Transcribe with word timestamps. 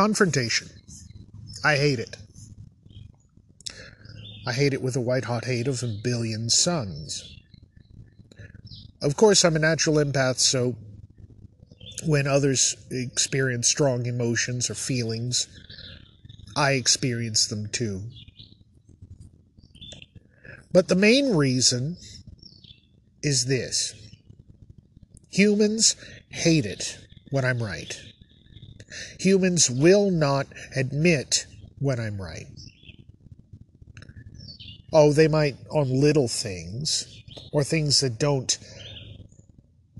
Confrontation. 0.00 0.70
I 1.62 1.76
hate 1.76 1.98
it. 1.98 2.16
I 4.46 4.54
hate 4.54 4.72
it 4.72 4.80
with 4.80 4.96
a 4.96 5.00
white 5.02 5.26
hot 5.26 5.44
hate 5.44 5.68
of 5.68 5.82
a 5.82 5.88
billion 5.88 6.48
suns. 6.48 7.36
Of 9.02 9.16
course, 9.18 9.44
I'm 9.44 9.56
a 9.56 9.58
natural 9.58 9.96
empath, 9.96 10.38
so 10.38 10.74
when 12.06 12.26
others 12.26 12.76
experience 12.90 13.68
strong 13.68 14.06
emotions 14.06 14.70
or 14.70 14.74
feelings, 14.74 15.48
I 16.56 16.72
experience 16.72 17.46
them 17.48 17.66
too. 17.66 18.00
But 20.72 20.88
the 20.88 20.96
main 20.96 21.36
reason 21.36 21.98
is 23.22 23.44
this 23.44 23.92
humans 25.28 25.94
hate 26.30 26.64
it 26.64 26.96
when 27.30 27.44
I'm 27.44 27.62
right. 27.62 28.00
Humans 29.18 29.70
will 29.70 30.10
not 30.10 30.46
admit 30.76 31.46
when 31.78 32.00
I'm 32.00 32.20
right. 32.20 32.46
Oh, 34.92 35.12
they 35.12 35.28
might 35.28 35.56
on 35.70 36.00
little 36.00 36.28
things 36.28 37.22
or 37.52 37.62
things 37.62 38.00
that 38.00 38.18
don't 38.18 38.58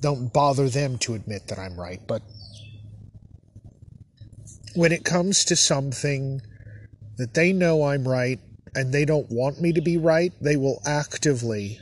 don't 0.00 0.32
bother 0.32 0.68
them 0.68 0.96
to 0.96 1.14
admit 1.14 1.48
that 1.48 1.58
I'm 1.58 1.78
right, 1.78 2.00
but 2.06 2.22
when 4.74 4.92
it 4.92 5.04
comes 5.04 5.44
to 5.46 5.56
something 5.56 6.40
that 7.18 7.34
they 7.34 7.52
know 7.52 7.84
I'm 7.84 8.08
right 8.08 8.40
and 8.74 8.92
they 8.92 9.04
don't 9.04 9.30
want 9.30 9.60
me 9.60 9.72
to 9.72 9.80
be 9.82 9.98
right, 9.98 10.32
they 10.40 10.56
will 10.56 10.80
actively 10.86 11.80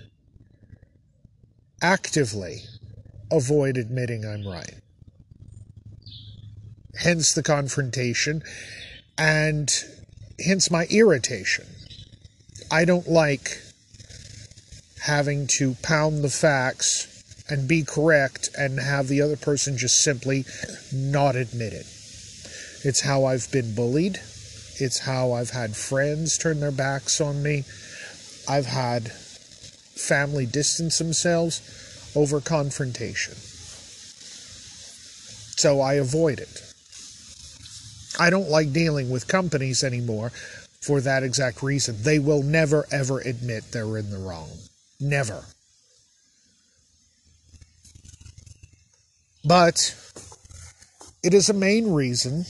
actively 1.81 2.62
avoid 3.31 3.77
admitting 3.77 4.25
I'm 4.25 4.47
right. 4.47 4.81
Hence 6.99 7.33
the 7.33 7.43
confrontation 7.43 8.43
and 9.17 9.73
hence 10.45 10.71
my 10.71 10.87
irritation. 10.91 11.67
I 12.71 12.85
don't 12.85 13.09
like 13.09 13.61
having 15.03 15.47
to 15.47 15.75
pound 15.83 16.23
the 16.23 16.29
facts 16.29 17.07
and 17.49 17.69
be 17.69 17.83
correct 17.83 18.51
and 18.59 18.79
have 18.79 19.09
the 19.09 19.23
other 19.23 19.37
person 19.37 19.79
just 19.79 20.03
simply 20.03 20.45
not 20.93 21.37
admit 21.37 21.73
it. 21.73 21.87
It's 22.85 23.01
how 23.01 23.25
I've 23.25 23.51
been 23.51 23.75
bullied. 23.75 24.17
It's 24.81 24.99
how 25.01 25.33
I've 25.33 25.51
had 25.51 25.75
friends 25.77 26.37
turn 26.39 26.61
their 26.61 26.71
backs 26.71 27.21
on 27.21 27.43
me. 27.43 27.65
I've 28.49 28.67
had 28.67 29.11
family 29.11 30.47
distance 30.47 30.99
themselves 30.99 31.61
over 32.15 32.41
confrontation. 32.41 33.35
So 35.57 35.81
I 35.81 35.95
avoid 35.95 36.39
it. 36.39 36.67
I 38.19 38.30
don't 38.30 38.48
like 38.48 38.72
dealing 38.72 39.11
with 39.11 39.28
companies 39.28 39.84
anymore 39.84 40.30
for 40.80 41.00
that 41.00 41.22
exact 41.22 41.62
reason. 41.62 41.97
They 42.02 42.19
will 42.19 42.42
never, 42.42 42.86
ever 42.91 43.20
admit 43.20 43.72
they're 43.72 43.97
in 43.97 44.11
the 44.11 44.19
wrong. 44.19 44.50
Never. 45.00 45.44
But 49.45 49.95
it 51.23 51.34
is 51.34 51.48
a 51.48 51.55
main 51.55 51.92
reason 51.92 52.45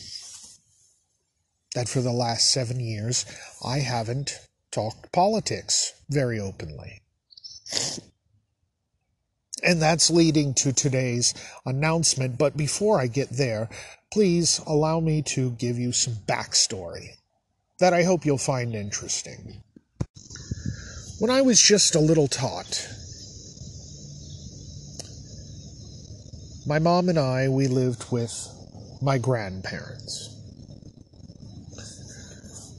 that 1.74 1.88
for 1.88 2.00
the 2.00 2.12
last 2.12 2.50
seven 2.50 2.80
years 2.80 3.24
I 3.64 3.78
haven't 3.78 4.40
talked 4.70 5.12
politics 5.12 5.92
very 6.08 6.40
openly. 6.40 7.02
And 9.68 9.82
that's 9.82 10.08
leading 10.08 10.54
to 10.54 10.72
today's 10.72 11.34
announcement. 11.66 12.38
But 12.38 12.56
before 12.56 12.98
I 12.98 13.06
get 13.06 13.28
there, 13.28 13.68
please 14.10 14.62
allow 14.66 14.98
me 14.98 15.20
to 15.34 15.50
give 15.50 15.78
you 15.78 15.92
some 15.92 16.14
backstory 16.26 17.10
that 17.78 17.92
I 17.92 18.02
hope 18.02 18.24
you'll 18.24 18.38
find 18.38 18.74
interesting. 18.74 19.62
When 21.18 21.30
I 21.30 21.42
was 21.42 21.60
just 21.60 21.94
a 21.94 22.00
little 22.00 22.28
tot, 22.28 22.88
my 26.66 26.78
mom 26.78 27.10
and 27.10 27.18
I, 27.18 27.48
we 27.50 27.66
lived 27.66 28.10
with 28.10 28.32
my 29.02 29.18
grandparents. 29.18 30.34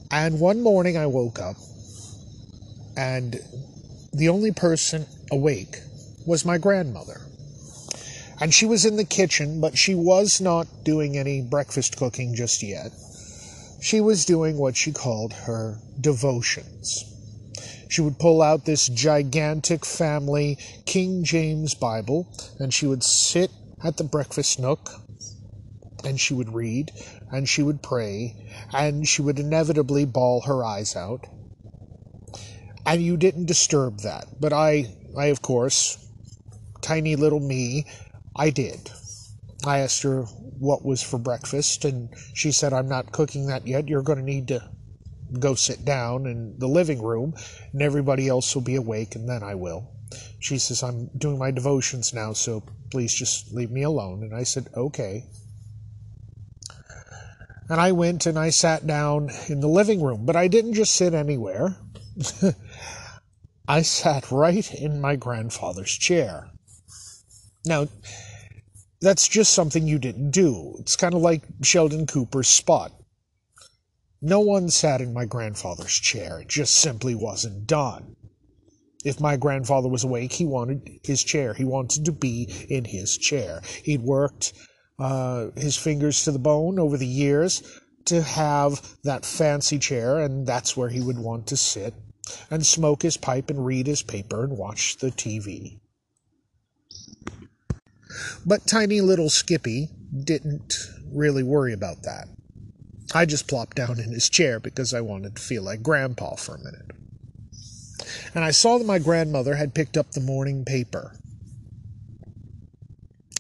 And 0.10 0.40
one 0.40 0.64
morning 0.64 0.98
I 0.98 1.06
woke 1.06 1.38
up, 1.38 1.56
and 2.98 3.40
the 4.12 4.30
only 4.30 4.52
person 4.52 5.06
awake 5.30 5.82
was 6.30 6.46
my 6.46 6.60
grandmother. 6.60 7.22
And 8.40 8.54
she 8.54 8.68
was 8.68 8.86
in 8.86 8.98
the 8.98 9.04
kitchen, 9.04 9.60
but 9.60 9.76
she 9.76 9.96
was 9.96 10.40
not 10.40 10.68
doing 10.84 11.18
any 11.18 11.42
breakfast 11.42 11.98
cooking 11.98 12.36
just 12.36 12.62
yet. 12.62 12.92
She 13.82 14.00
was 14.00 14.26
doing 14.26 14.56
what 14.56 14.78
she 14.78 14.92
called 14.92 15.34
her 15.34 15.80
devotions. 16.00 17.04
She 17.90 18.02
would 18.02 18.20
pull 18.20 18.44
out 18.44 18.64
this 18.64 18.88
gigantic 18.88 19.84
family 19.84 20.60
King 20.86 21.24
James 21.24 21.74
Bible 21.74 22.32
and 22.60 22.72
she 22.72 22.86
would 22.86 23.04
sit 23.04 23.50
at 23.84 23.98
the 23.98 24.04
breakfast 24.04 24.60
nook 24.60 24.88
and 26.04 26.20
she 26.20 26.36
would 26.36 26.54
read 26.54 26.92
and 27.32 27.50
she 27.50 27.64
would 27.64 27.82
pray 27.82 28.36
and 28.72 29.08
she 29.08 29.24
would 29.24 29.40
inevitably 29.40 30.06
bawl 30.06 30.42
her 30.42 30.64
eyes 30.64 30.96
out. 30.96 31.26
And 32.86 33.02
you 33.02 33.18
didn't 33.18 33.48
disturb 33.48 34.02
that. 34.02 34.28
But 34.40 34.54
I, 34.54 34.94
I 35.18 35.26
of 35.28 35.42
course, 35.42 36.06
tiny 36.82 37.16
little 37.16 37.40
me, 37.40 37.86
I 38.36 38.50
did. 38.50 38.92
I 39.66 39.80
asked 39.80 40.04
her 40.04 40.24
what 40.24 40.86
was 40.86 41.02
for 41.02 41.18
breakfast, 41.18 41.86
and 41.86 42.10
she 42.34 42.52
said, 42.52 42.74
I'm 42.74 42.88
not 42.88 43.12
cooking 43.12 43.48
that 43.48 43.68
yet. 43.68 43.88
You're 43.88 44.02
going 44.02 44.20
to 44.20 44.26
need 44.26 44.48
to 44.50 44.70
go 45.40 45.54
sit 45.56 45.86
down 45.86 46.26
in 46.26 46.58
the 46.58 46.68
living 46.68 47.02
room, 47.02 47.34
and 47.74 47.82
everybody 47.82 48.28
else 48.28 48.56
will 48.56 48.62
be 48.62 48.76
awake, 48.76 49.16
and 49.16 49.28
then 49.28 49.44
I 49.44 49.56
will. 49.56 49.92
She 50.40 50.58
says, 50.58 50.82
I'm 50.82 51.10
doing 51.18 51.38
my 51.38 51.52
devotions 51.52 52.14
now, 52.14 52.34
so 52.34 52.64
please 52.90 53.14
just 53.14 53.54
leave 53.54 53.72
me 53.72 53.84
alone. 53.84 54.24
And 54.24 54.34
I 54.34 54.44
said, 54.44 54.68
okay. 54.76 55.26
And 57.70 57.80
I 57.80 57.92
went 57.92 58.26
and 58.26 58.40
I 58.40 58.50
sat 58.50 58.88
down 58.88 59.30
in 59.48 59.60
the 59.60 59.68
living 59.68 60.02
room, 60.02 60.26
but 60.26 60.36
I 60.36 60.48
didn't 60.48 60.74
just 60.74 60.96
sit 60.96 61.14
anywhere. 61.14 61.76
I 63.68 63.84
sat 63.84 64.32
right 64.32 64.74
in 64.74 65.00
my 65.00 65.16
grandfather's 65.16 65.92
chair. 65.92 66.50
Now, 67.66 67.88
that's 69.02 69.28
just 69.28 69.54
something 69.54 69.88
you 69.88 70.00
didn't 70.00 70.32
do. 70.32 70.76
It's 70.80 70.96
kind 70.96 71.14
of 71.14 71.22
like 71.22 71.44
Sheldon 71.62 72.08
Cooper's 72.08 72.48
spot. 72.48 72.92
No 74.22 74.42
one 74.42 74.70
sat 74.70 75.02
in 75.02 75.14
my 75.14 75.26
grandfather's 75.26 75.94
chair. 75.94 76.42
It 76.42 76.50
just 76.50 76.76
simply 76.76 77.16
wasn't 77.16 77.68
done. 77.68 78.16
If 79.06 79.22
my 79.22 79.38
grandfather 79.38 79.88
was 79.88 80.04
awake, 80.04 80.34
he 80.34 80.46
wanted 80.46 81.00
his 81.04 81.24
chair. 81.24 81.54
He 81.54 81.64
wanted 81.64 82.04
to 82.06 82.12
be 82.12 82.50
in 82.70 82.84
his 82.84 83.18
chair. 83.18 83.62
He'd 83.84 84.02
worked 84.02 84.54
uh, 85.00 85.52
his 85.56 85.78
fingers 85.78 86.26
to 86.26 86.32
the 86.32 86.40
bone 86.40 86.80
over 86.80 86.98
the 86.98 87.08
years 87.08 87.64
to 88.06 88.22
have 88.22 88.98
that 89.04 89.26
fancy 89.26 89.80
chair, 89.80 90.20
and 90.20 90.46
that's 90.46 90.76
where 90.76 90.90
he 90.90 91.00
would 91.00 91.20
want 91.20 91.48
to 91.48 91.58
sit 91.58 91.94
and 92.52 92.66
smoke 92.66 93.02
his 93.02 93.16
pipe 93.16 93.50
and 93.50 93.66
read 93.66 93.88
his 93.88 94.02
paper 94.02 94.44
and 94.44 94.58
watch 94.58 94.98
the 94.98 95.12
TV. 95.12 95.80
But 98.46 98.68
tiny 98.68 99.02
little 99.02 99.30
Skippy 99.30 99.90
didn't 100.24 100.76
really 101.12 101.44
worry 101.44 101.74
about 101.74 102.04
that. 102.04 102.28
I 103.14 103.26
just 103.26 103.48
plopped 103.48 103.76
down 103.76 104.00
in 104.00 104.12
his 104.12 104.30
chair 104.30 104.60
because 104.60 104.94
I 104.94 105.02
wanted 105.02 105.36
to 105.36 105.42
feel 105.42 105.64
like 105.64 105.82
Grandpa 105.82 106.36
for 106.36 106.56
a 106.56 106.60
minute. 106.60 106.92
And 108.34 108.44
I 108.44 108.52
saw 108.52 108.78
that 108.78 108.86
my 108.86 109.00
grandmother 109.00 109.56
had 109.56 109.74
picked 109.74 109.98
up 109.98 110.12
the 110.12 110.22
morning 110.22 110.66
paper. 110.66 111.16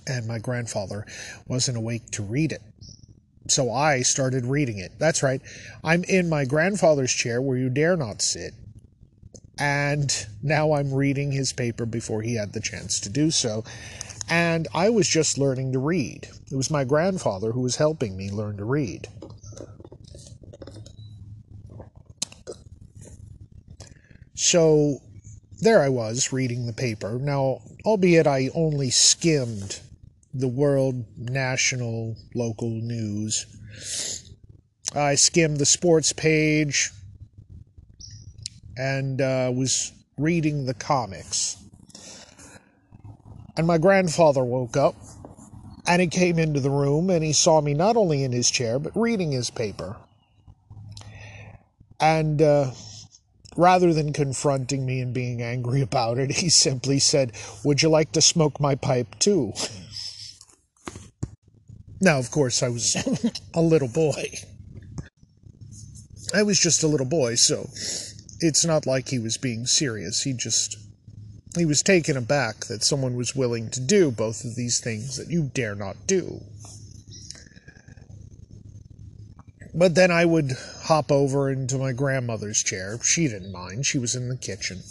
And 0.07 0.27
my 0.27 0.39
grandfather 0.39 1.05
wasn't 1.47 1.77
awake 1.77 2.09
to 2.11 2.23
read 2.23 2.51
it. 2.51 2.61
So 3.47 3.71
I 3.71 4.01
started 4.01 4.45
reading 4.45 4.79
it. 4.79 4.93
That's 4.97 5.21
right. 5.21 5.41
I'm 5.83 6.03
in 6.03 6.29
my 6.29 6.45
grandfather's 6.45 7.13
chair 7.13 7.41
where 7.41 7.57
you 7.57 7.69
dare 7.69 7.95
not 7.95 8.21
sit. 8.21 8.53
And 9.59 10.27
now 10.41 10.73
I'm 10.73 10.93
reading 10.93 11.31
his 11.31 11.51
paper 11.53 11.85
before 11.85 12.21
he 12.21 12.35
had 12.35 12.53
the 12.53 12.61
chance 12.61 12.99
to 13.01 13.09
do 13.09 13.29
so 13.29 13.63
and 14.29 14.67
I 14.73 14.89
was 14.89 15.07
just 15.07 15.37
learning 15.37 15.73
to 15.73 15.79
read. 15.79 16.29
It 16.51 16.55
was 16.55 16.69
my 16.69 16.83
grandfather 16.83 17.51
who 17.51 17.61
was 17.61 17.77
helping 17.77 18.15
me 18.15 18.29
learn 18.29 18.57
to 18.57 18.65
read. 18.65 19.07
So 24.35 24.99
there 25.59 25.81
I 25.81 25.89
was 25.89 26.31
reading 26.31 26.65
the 26.65 26.73
paper. 26.73 27.17
Now, 27.19 27.61
albeit 27.85 28.27
I 28.27 28.49
only 28.53 28.91
skimmed 28.91 29.79
the 30.33 30.47
world, 30.47 31.05
national, 31.17 32.15
local 32.35 32.69
news, 32.69 33.47
I 34.95 35.15
skimmed 35.15 35.57
the 35.57 35.65
sports 35.65 36.13
page 36.13 36.91
and 38.79 39.21
uh, 39.21 39.51
was 39.53 39.91
reading 40.17 40.65
the 40.65 40.73
comics. 40.73 41.57
And 43.57 43.67
my 43.67 43.77
grandfather 43.77 44.43
woke 44.43 44.77
up 44.77 44.95
And 45.85 46.01
he 46.01 46.07
came 46.07 46.39
into 46.39 46.59
the 46.59 46.69
room 46.69 47.09
and 47.09 47.23
he 47.23 47.33
saw 47.33 47.61
me 47.61 47.73
not 47.73 47.97
only 47.97 48.23
in 48.23 48.31
his 48.31 48.49
chair, 48.51 48.79
but 48.79 48.95
reading 48.95 49.31
his 49.31 49.49
paper. 49.49 49.97
And 51.99 52.41
uh, 52.41 52.71
rather 53.57 53.93
than 53.93 54.13
confronting 54.13 54.85
me 54.85 55.01
and 55.01 55.13
being 55.13 55.41
angry 55.41 55.81
about 55.89 56.19
it, 56.19 56.31
he 56.31 56.49
simply 56.49 56.99
said, 56.99 57.33
Would 57.65 57.81
you 57.81 57.89
like 57.89 58.13
to 58.13 58.21
smoke 58.21 58.59
my 58.59 58.75
pipe 58.75 59.19
too? 59.19 59.53
Now, 61.99 62.19
of 62.19 62.31
course, 62.31 62.63
I 62.63 62.69
was 62.69 62.95
a 63.53 63.61
little 63.61 63.89
boy. 63.89 64.31
I 66.33 66.43
was 66.43 66.59
just 66.59 66.83
a 66.83 66.87
little 66.87 67.07
boy, 67.07 67.35
so 67.35 67.67
it's 68.39 68.65
not 68.65 68.85
like 68.85 69.09
he 69.09 69.19
was 69.19 69.37
being 69.37 69.65
serious. 69.65 70.23
He 70.23 70.33
just 70.33 70.77
he 71.57 71.65
was 71.65 71.81
taken 71.81 72.15
aback 72.15 72.65
that 72.65 72.83
someone 72.83 73.15
was 73.15 73.35
willing 73.35 73.69
to 73.71 73.79
do 73.79 74.11
both 74.11 74.43
of 74.45 74.55
these 74.55 74.79
things 74.79 75.17
that 75.17 75.29
you 75.29 75.49
dare 75.53 75.75
not 75.75 75.95
do. 76.05 76.41
But 79.73 79.95
then 79.95 80.11
I 80.11 80.25
would 80.25 80.51
hop 80.83 81.11
over 81.11 81.49
into 81.49 81.77
my 81.77 81.91
grandmother's 81.93 82.61
chair. 82.63 82.99
She 83.03 83.27
didn't 83.27 83.51
mind, 83.51 83.85
she 83.85 83.97
was 83.97 84.15
in 84.15 84.29
the 84.29 84.37
kitchen. 84.37 84.81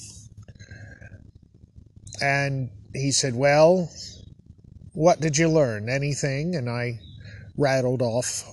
And 2.21 2.71
he 2.93 3.13
said, 3.13 3.35
Well, 3.35 3.91
what 4.93 5.21
did 5.21 5.37
you 5.37 5.49
learn? 5.49 5.89
Anything? 5.89 6.57
And 6.57 6.69
I 6.69 7.01
rattled 7.57 8.03
off 8.03 8.45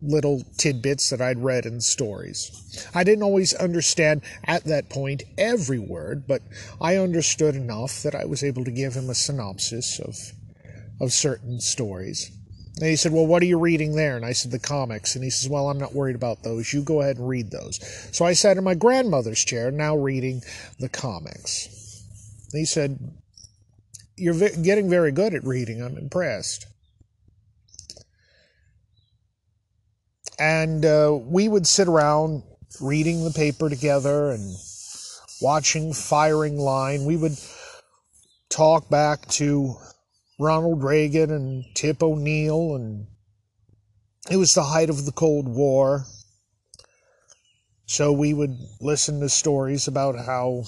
little 0.00 0.42
tidbits 0.56 1.10
that 1.10 1.20
I'd 1.20 1.42
read 1.42 1.66
in 1.66 1.80
stories. 1.80 2.88
I 2.94 3.02
didn't 3.04 3.24
always 3.24 3.52
understand 3.54 4.22
at 4.44 4.64
that 4.64 4.88
point 4.88 5.24
every 5.36 5.78
word, 5.78 6.26
but 6.26 6.42
I 6.80 6.96
understood 6.96 7.56
enough 7.56 8.02
that 8.02 8.14
I 8.14 8.24
was 8.24 8.44
able 8.44 8.64
to 8.64 8.70
give 8.70 8.94
him 8.94 9.10
a 9.10 9.14
synopsis 9.14 9.98
of 9.98 10.16
of 11.00 11.12
certain 11.12 11.60
stories. 11.60 12.30
And 12.80 12.88
he 12.88 12.96
said, 12.96 13.12
Well, 13.12 13.26
what 13.26 13.42
are 13.42 13.46
you 13.46 13.58
reading 13.58 13.96
there? 13.96 14.16
And 14.16 14.24
I 14.24 14.32
said, 14.32 14.52
The 14.52 14.58
comics. 14.58 15.14
And 15.14 15.24
he 15.24 15.30
says, 15.30 15.48
Well, 15.48 15.68
I'm 15.68 15.78
not 15.78 15.94
worried 15.94 16.16
about 16.16 16.42
those. 16.42 16.72
You 16.72 16.82
go 16.82 17.00
ahead 17.00 17.16
and 17.16 17.28
read 17.28 17.50
those. 17.50 17.80
So 18.12 18.24
I 18.24 18.34
sat 18.34 18.56
in 18.56 18.64
my 18.64 18.74
grandmother's 18.74 19.44
chair, 19.44 19.70
now 19.70 19.96
reading 19.96 20.42
the 20.78 20.88
comics. 20.88 21.68
And 22.52 22.58
he 22.60 22.64
said, 22.64 22.98
You're 24.16 24.48
getting 24.62 24.88
very 24.88 25.12
good 25.12 25.34
at 25.34 25.44
reading. 25.44 25.82
I'm 25.82 25.98
impressed. 25.98 26.66
And 30.38 30.84
uh, 30.84 31.18
we 31.20 31.48
would 31.48 31.66
sit 31.66 31.88
around 31.88 32.44
reading 32.80 33.24
the 33.24 33.32
paper 33.32 33.68
together 33.68 34.30
and 34.30 34.54
watching 35.40 35.92
firing 35.92 36.58
line. 36.58 37.04
We 37.04 37.16
would 37.16 37.36
talk 38.48 38.88
back 38.88 39.26
to 39.28 39.74
Ronald 40.38 40.84
Reagan 40.84 41.30
and 41.30 41.64
Tip 41.74 42.02
O'Neill, 42.02 42.76
and 42.76 43.06
it 44.30 44.36
was 44.36 44.54
the 44.54 44.62
height 44.62 44.90
of 44.90 45.04
the 45.04 45.12
Cold 45.12 45.48
War. 45.48 46.04
So 47.86 48.12
we 48.12 48.34
would 48.34 48.56
listen 48.80 49.20
to 49.20 49.28
stories 49.28 49.88
about 49.88 50.14
how 50.16 50.64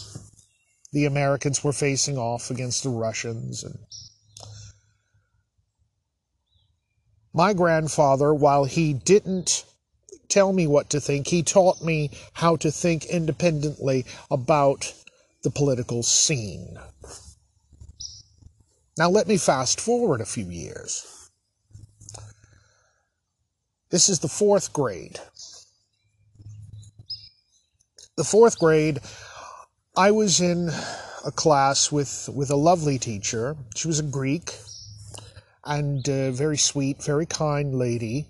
the 0.93 1.05
Americans 1.05 1.62
were 1.62 1.72
facing 1.72 2.19
off 2.19 2.50
against 2.50 2.82
the 2.82 2.88
Russians 2.88 3.62
and 3.62 3.78
my 7.32 7.53
grandfather, 7.53 8.35
while 8.35 8.65
he 8.65 8.93
didn't 8.93 9.65
tell 10.29 10.53
me 10.53 10.67
what 10.67 10.91
to 10.91 11.00
think, 11.00 11.29
he 11.29 11.43
taught 11.43 11.82
me 11.82 12.11
how 12.32 12.56
to 12.56 12.71
think 12.71 13.05
independently 13.06 14.05
about 14.31 14.93
the 15.43 15.50
political 15.50 16.03
scene. 16.03 16.79
Now, 18.99 19.09
let 19.09 19.29
me 19.29 19.37
fast 19.37 19.81
forward 19.81 20.21
a 20.21 20.27
few 20.27 20.50
years. 20.50 21.31
This 23.91 24.09
is 24.09 24.21
the 24.21 24.29
fourth 24.29 24.73
grade. 24.73 25.19
The 28.17 28.25
fourth 28.25 28.59
grade, 28.59 29.00
I 29.97 30.11
was 30.11 30.41
in 30.41 30.71
a 31.25 31.32
class 31.32 31.91
with, 31.91 32.29
with 32.32 32.50
a 32.50 32.56
lovely 32.56 32.99
teacher. 32.99 33.56
She 33.75 33.88
was 33.88 33.99
a 33.99 34.05
Greek 34.05 34.53
and 35.70 36.05
very 36.05 36.58
sweet, 36.58 37.00
very 37.02 37.26
kind 37.26 37.75
lady. 37.75 38.26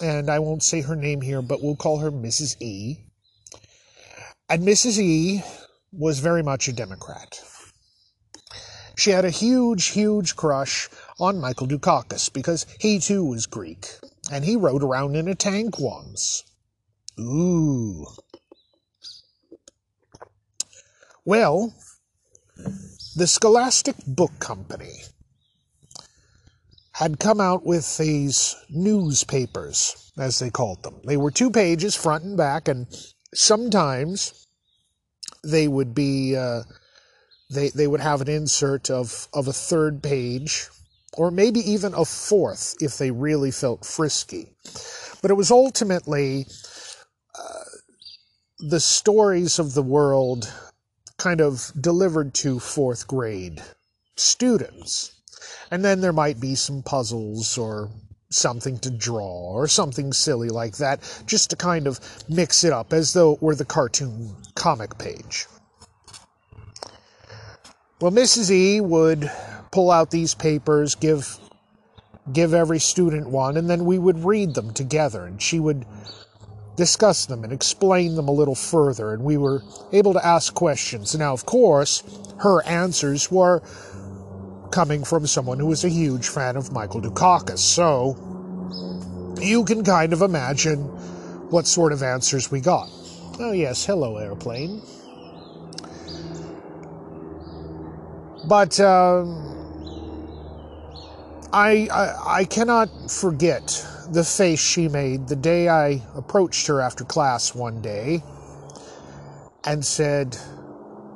And 0.00 0.30
I 0.30 0.40
won't 0.40 0.62
say 0.62 0.82
her 0.82 0.94
name 0.94 1.22
here, 1.22 1.40
but 1.40 1.62
we'll 1.62 1.74
call 1.74 1.98
her 1.98 2.12
Mrs. 2.12 2.60
E. 2.60 2.98
And 4.50 4.62
Mrs. 4.62 4.98
E 4.98 5.42
was 5.90 6.18
very 6.18 6.42
much 6.42 6.68
a 6.68 6.72
Democrat. 6.72 7.40
She 8.96 9.10
had 9.10 9.24
a 9.24 9.30
huge, 9.30 9.86
huge 9.86 10.36
crush 10.36 10.90
on 11.18 11.40
Michael 11.40 11.66
Dukakis 11.66 12.30
because 12.30 12.66
he 12.78 12.98
too 12.98 13.24
was 13.24 13.46
Greek, 13.46 13.88
and 14.30 14.44
he 14.44 14.54
rode 14.54 14.82
around 14.82 15.16
in 15.16 15.28
a 15.28 15.34
tank 15.34 15.78
once. 15.78 16.44
Ooh. 17.18 18.06
Well, 21.24 21.74
the 23.16 23.26
Scholastic 23.26 23.96
Book 24.06 24.38
Company 24.40 25.00
had 26.94 27.18
come 27.18 27.40
out 27.40 27.66
with 27.66 27.98
these 27.98 28.54
newspapers, 28.70 30.12
as 30.16 30.38
they 30.38 30.48
called 30.48 30.80
them. 30.84 31.00
They 31.04 31.16
were 31.16 31.32
two 31.32 31.50
pages, 31.50 31.96
front 31.96 32.22
and 32.22 32.36
back, 32.36 32.68
and 32.68 32.86
sometimes 33.34 34.46
they 35.42 35.66
would 35.66 35.92
be 35.92 36.36
uh, 36.36 36.62
they 37.50 37.70
they 37.70 37.88
would 37.88 38.00
have 38.00 38.20
an 38.20 38.28
insert 38.28 38.90
of 38.90 39.26
of 39.32 39.48
a 39.48 39.52
third 39.52 40.04
page, 40.04 40.68
or 41.14 41.32
maybe 41.32 41.58
even 41.68 41.94
a 41.94 42.04
fourth 42.04 42.76
if 42.80 42.96
they 42.96 43.10
really 43.10 43.50
felt 43.50 43.84
frisky. 43.84 44.52
But 45.20 45.32
it 45.32 45.34
was 45.34 45.50
ultimately 45.50 46.46
uh, 47.36 47.64
the 48.60 48.80
stories 48.80 49.58
of 49.58 49.74
the 49.74 49.82
world 49.82 50.52
kind 51.18 51.40
of 51.40 51.72
delivered 51.80 52.34
to 52.34 52.60
fourth 52.60 53.08
grade 53.08 53.62
students 54.16 55.13
and 55.70 55.84
then 55.84 56.00
there 56.00 56.12
might 56.12 56.40
be 56.40 56.54
some 56.54 56.82
puzzles 56.82 57.58
or 57.58 57.90
something 58.30 58.78
to 58.80 58.90
draw 58.90 59.52
or 59.52 59.68
something 59.68 60.12
silly 60.12 60.48
like 60.48 60.76
that, 60.76 61.00
just 61.26 61.50
to 61.50 61.56
kind 61.56 61.86
of 61.86 62.00
mix 62.28 62.64
it 62.64 62.72
up 62.72 62.92
as 62.92 63.12
though 63.12 63.34
it 63.34 63.42
were 63.42 63.54
the 63.54 63.64
cartoon 63.64 64.34
comic 64.54 64.98
page. 64.98 65.46
Well, 68.00 68.12
Mrs. 68.12 68.50
E 68.50 68.80
would 68.80 69.30
pull 69.70 69.90
out 69.90 70.10
these 70.10 70.34
papers, 70.34 70.94
give 70.94 71.38
give 72.32 72.54
every 72.54 72.78
student 72.78 73.28
one, 73.28 73.56
and 73.56 73.68
then 73.68 73.84
we 73.84 73.98
would 73.98 74.24
read 74.24 74.54
them 74.54 74.72
together, 74.72 75.24
and 75.26 75.40
she 75.40 75.60
would 75.60 75.84
discuss 76.76 77.26
them 77.26 77.44
and 77.44 77.52
explain 77.52 78.14
them 78.14 78.28
a 78.28 78.32
little 78.32 78.54
further, 78.54 79.12
and 79.12 79.22
we 79.22 79.36
were 79.36 79.62
able 79.92 80.12
to 80.12 80.26
ask 80.26 80.54
questions. 80.54 81.14
Now, 81.14 81.32
of 81.32 81.46
course, 81.46 82.02
her 82.38 82.64
answers 82.64 83.30
were 83.30 83.62
coming 84.74 85.04
from 85.04 85.24
someone 85.24 85.60
who 85.60 85.70
is 85.70 85.84
a 85.84 85.88
huge 85.88 86.28
fan 86.28 86.56
of 86.56 86.72
Michael 86.72 87.00
Dukakis. 87.00 87.60
So 87.60 88.16
you 89.40 89.64
can 89.64 89.84
kind 89.84 90.12
of 90.12 90.20
imagine 90.20 90.80
what 91.50 91.68
sort 91.68 91.92
of 91.92 92.02
answers 92.02 92.50
we 92.50 92.60
got. 92.60 92.88
Oh, 93.38 93.52
yes, 93.52 93.86
hello, 93.86 94.16
airplane. 94.16 94.82
But 98.48 98.80
uh, 98.80 99.24
I, 101.52 101.86
I, 101.92 102.40
I 102.40 102.44
cannot 102.44 102.88
forget 103.08 103.86
the 104.10 104.24
face 104.24 104.60
she 104.60 104.88
made 104.88 105.28
the 105.28 105.36
day 105.36 105.68
I 105.68 106.02
approached 106.16 106.66
her 106.66 106.80
after 106.80 107.04
class 107.04 107.54
one 107.54 107.80
day 107.80 108.24
and 109.62 109.84
said, 109.84 110.36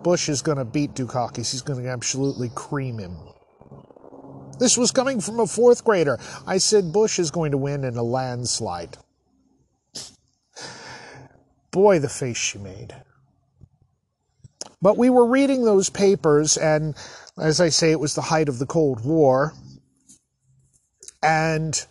Bush 0.04 0.28
is 0.28 0.42
going 0.42 0.58
to 0.58 0.64
beat 0.64 0.94
Dukakis. 0.94 1.50
He's 1.50 1.62
going 1.62 1.82
to 1.82 1.88
absolutely 1.88 2.50
cream 2.54 2.98
him. 2.98 3.16
This 4.58 4.76
was 4.76 4.90
coming 4.90 5.20
from 5.20 5.40
a 5.40 5.46
fourth 5.46 5.84
grader. 5.84 6.18
I 6.46 6.58
said 6.58 6.92
Bush 6.92 7.18
is 7.18 7.30
going 7.30 7.52
to 7.52 7.58
win 7.58 7.84
in 7.84 7.96
a 7.96 8.02
landslide. 8.02 8.98
Boy, 11.70 11.98
the 11.98 12.08
face 12.08 12.36
she 12.36 12.58
made. 12.58 12.94
But 14.80 14.96
we 14.96 15.10
were 15.10 15.26
reading 15.26 15.64
those 15.64 15.90
papers, 15.90 16.56
and 16.56 16.96
as 17.36 17.60
I 17.60 17.68
say, 17.68 17.90
it 17.90 18.00
was 18.00 18.14
the 18.14 18.22
height 18.22 18.48
of 18.48 18.58
the 18.58 18.66
Cold 18.66 19.04
War. 19.04 19.54
And 21.22 21.84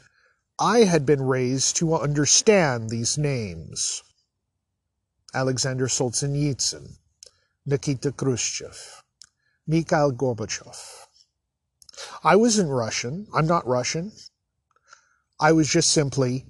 I 0.59 0.79
had 0.79 1.05
been 1.05 1.21
raised 1.21 1.75
to 1.77 1.95
understand 1.95 2.89
these 2.89 3.17
names 3.17 4.03
Alexander 5.33 5.87
Solzhenitsyn, 5.87 6.97
Nikita 7.65 8.11
Khrushchev, 8.13 9.03
Mikhail 9.67 10.11
Gorbachev. 10.11 11.06
I 12.23 12.35
wasn't 12.35 12.69
Russian. 12.69 13.27
I'm 13.33 13.47
not 13.47 13.67
Russian. 13.67 14.11
I 15.39 15.51
was 15.51 15.69
just 15.69 15.91
simply 15.91 16.45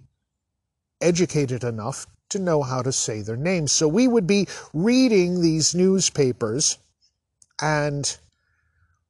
educated 1.01 1.63
enough 1.63 2.07
to 2.29 2.39
know 2.39 2.63
how 2.63 2.81
to 2.81 2.91
say 2.91 3.21
their 3.21 3.37
names. 3.37 3.71
So 3.71 3.87
we 3.87 4.07
would 4.07 4.27
be 4.27 4.47
reading 4.73 5.41
these 5.41 5.73
newspapers 5.73 6.77
and 7.61 8.17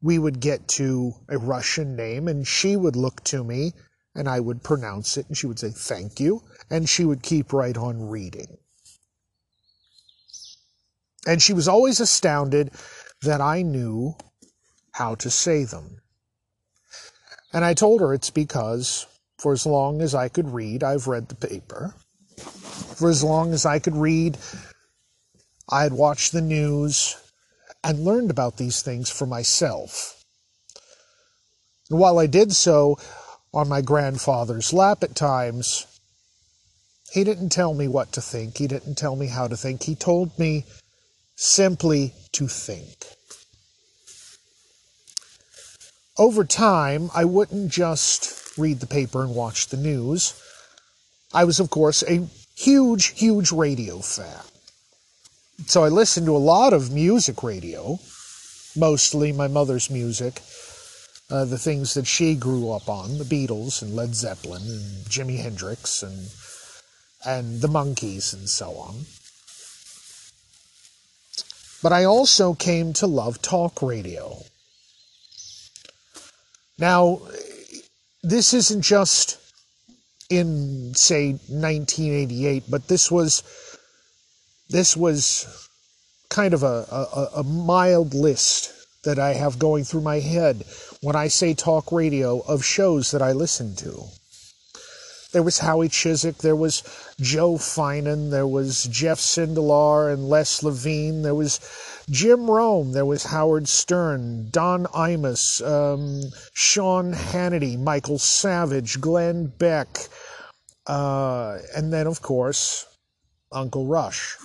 we 0.02 0.20
would 0.20 0.40
get 0.40 0.68
to 0.68 1.14
a 1.28 1.38
Russian 1.38 1.96
name 1.96 2.28
and 2.28 2.48
she 2.48 2.76
would 2.76 2.96
look 2.96 3.24
to 3.26 3.44
me 3.44 3.74
and 4.16 4.28
I 4.28 4.40
would 4.40 4.64
pronounce 4.64 5.18
it 5.18 5.28
and 5.28 5.38
she 5.38 5.48
would 5.48 5.60
say 5.60 5.72
thank 5.72 6.20
you 6.20 6.44
and 6.70 6.88
she 6.88 7.06
would 7.06 7.24
keep 7.24 7.54
right 7.54 7.78
on 7.78 8.10
reading. 8.10 8.58
And 11.26 11.42
she 11.42 11.54
was 11.54 11.68
always 11.68 12.00
astounded 12.00 12.72
that 13.22 13.42
I 13.42 13.62
knew 13.62 14.16
how 14.94 15.16
to 15.16 15.30
say 15.30 15.66
them. 15.66 16.02
And 17.54 17.64
I 17.64 17.74
told 17.74 18.02
her 18.02 18.14
it's 18.14 18.30
because 18.30 19.08
for 19.38 19.54
as 19.54 19.66
long 19.66 20.02
as 20.02 20.16
I 20.16 20.30
could 20.30 20.50
read, 20.50 20.84
I've 20.84 21.08
read 21.08 21.30
the 21.30 21.48
paper. 21.48 21.94
For 22.38 23.10
as 23.10 23.24
long 23.24 23.54
as 23.54 23.66
I 23.66 23.80
could 23.80 23.96
read, 23.96 24.38
I 25.70 25.84
had 25.84 25.94
watched 25.94 26.32
the 26.32 26.42
news 26.42 27.16
and 27.84 28.04
learned 28.04 28.32
about 28.32 28.58
these 28.58 28.82
things 28.82 29.10
for 29.10 29.26
myself. 29.26 30.24
And 31.90 32.00
while 32.00 32.20
I 32.20 32.28
did 32.28 32.54
so 32.54 32.98
on 33.54 33.70
my 33.70 33.82
grandfather's 33.82 34.74
lap 34.74 35.04
at 35.04 35.16
times, 35.16 35.86
he 37.12 37.24
didn't 37.24 37.50
tell 37.50 37.74
me 37.74 37.88
what 37.88 38.12
to 38.14 38.22
think. 38.22 38.58
He 38.58 38.68
didn't 38.68 38.96
tell 38.96 39.16
me 39.16 39.28
how 39.28 39.48
to 39.48 39.56
think. 39.56 39.84
He 39.84 39.96
told 39.96 40.38
me 40.38 40.66
simply 41.36 42.14
to 42.34 42.48
think. 42.48 43.06
Over 46.18 46.44
time, 46.44 47.12
I 47.14 47.26
wouldn't 47.26 47.72
just 47.72 48.58
read 48.58 48.80
the 48.80 48.88
paper 48.88 49.24
and 49.24 49.36
watch 49.36 49.68
the 49.68 49.78
news. 49.78 50.34
I 51.34 51.44
was, 51.44 51.60
of 51.60 51.70
course, 51.70 52.04
a 52.04 52.28
huge, 52.56 53.20
huge 53.20 53.52
radio 53.52 54.00
fan. 54.00 54.44
So 55.68 55.84
I 55.84 55.90
listened 55.90 56.26
to 56.26 56.36
a 56.36 56.40
lot 56.40 56.74
of 56.74 56.92
music 56.92 57.44
radio, 57.44 58.00
mostly 58.76 59.32
my 59.32 59.48
mother's 59.48 59.90
music, 59.90 60.42
uh, 61.30 61.46
the 61.46 61.58
things 61.58 61.94
that 61.94 62.08
she 62.08 62.36
grew 62.36 62.72
up 62.72 62.90
on, 62.90 63.18
the 63.18 63.24
Beatles 63.24 63.82
and 63.82 63.96
Led 63.96 64.16
Zeppelin 64.16 64.64
and 64.64 65.06
Jimi 65.06 65.40
Hendrix 65.40 66.02
and 66.02 66.30
and 67.26 67.62
the 67.62 67.68
Monkees 67.68 68.34
and 68.34 68.48
so 68.48 68.72
on. 68.78 69.06
But 71.84 71.92
I 71.92 72.06
also 72.06 72.54
came 72.54 72.94
to 72.94 73.08
love 73.08 73.42
talk 73.42 73.82
radio. 73.82 74.44
Now, 76.78 77.22
this 78.24 78.54
isn't 78.54 78.82
just 78.82 79.38
in 80.30 80.94
say 80.94 81.32
1988, 81.32 82.64
but 82.70 82.88
this 82.88 83.10
was 83.10 83.44
this 84.70 84.96
was 84.98 85.70
kind 86.30 86.54
of 86.54 86.64
a, 86.64 86.86
a, 86.92 87.30
a 87.38 87.44
mild 87.44 88.14
list 88.14 88.74
that 89.04 89.18
I 89.18 89.34
have 89.34 89.58
going 89.58 89.86
through 89.86 90.02
my 90.02 90.20
head 90.20 90.66
when 91.02 91.16
I 91.16 91.30
say 91.30 91.54
talk 91.54 91.92
radio 91.92 92.42
of 92.42 92.66
shows 92.66 93.12
that 93.12 93.22
I 93.22 93.32
listen 93.32 93.76
to. 93.78 94.04
There 95.32 95.44
was 95.44 95.60
Howie 95.60 95.90
Chizek, 95.90 96.40
there 96.40 96.56
was 96.56 96.84
Joe 97.20 97.54
Finan, 97.56 98.32
there 98.32 98.48
was 98.48 98.86
Jeff 98.86 99.20
Sindelar 99.20 100.12
and 100.12 100.28
Les 100.28 100.64
Levine, 100.64 101.22
there 101.22 101.36
was 101.36 101.60
Jim 102.10 102.50
Rome, 102.50 102.94
there 102.94 103.06
was 103.06 103.26
Howard 103.26 103.68
Stern, 103.68 104.50
Don 104.50 104.86
Imus, 104.86 105.62
um, 105.62 106.22
Sean 106.54 107.14
Hannity, 107.14 107.78
Michael 107.78 108.18
Savage, 108.18 109.02
Glenn 109.02 109.48
Beck, 109.48 110.08
uh, 110.86 111.58
and 111.76 111.92
then, 111.92 112.08
of 112.08 112.22
course, 112.22 112.86
Uncle 113.52 113.88
Rush. 113.88 114.38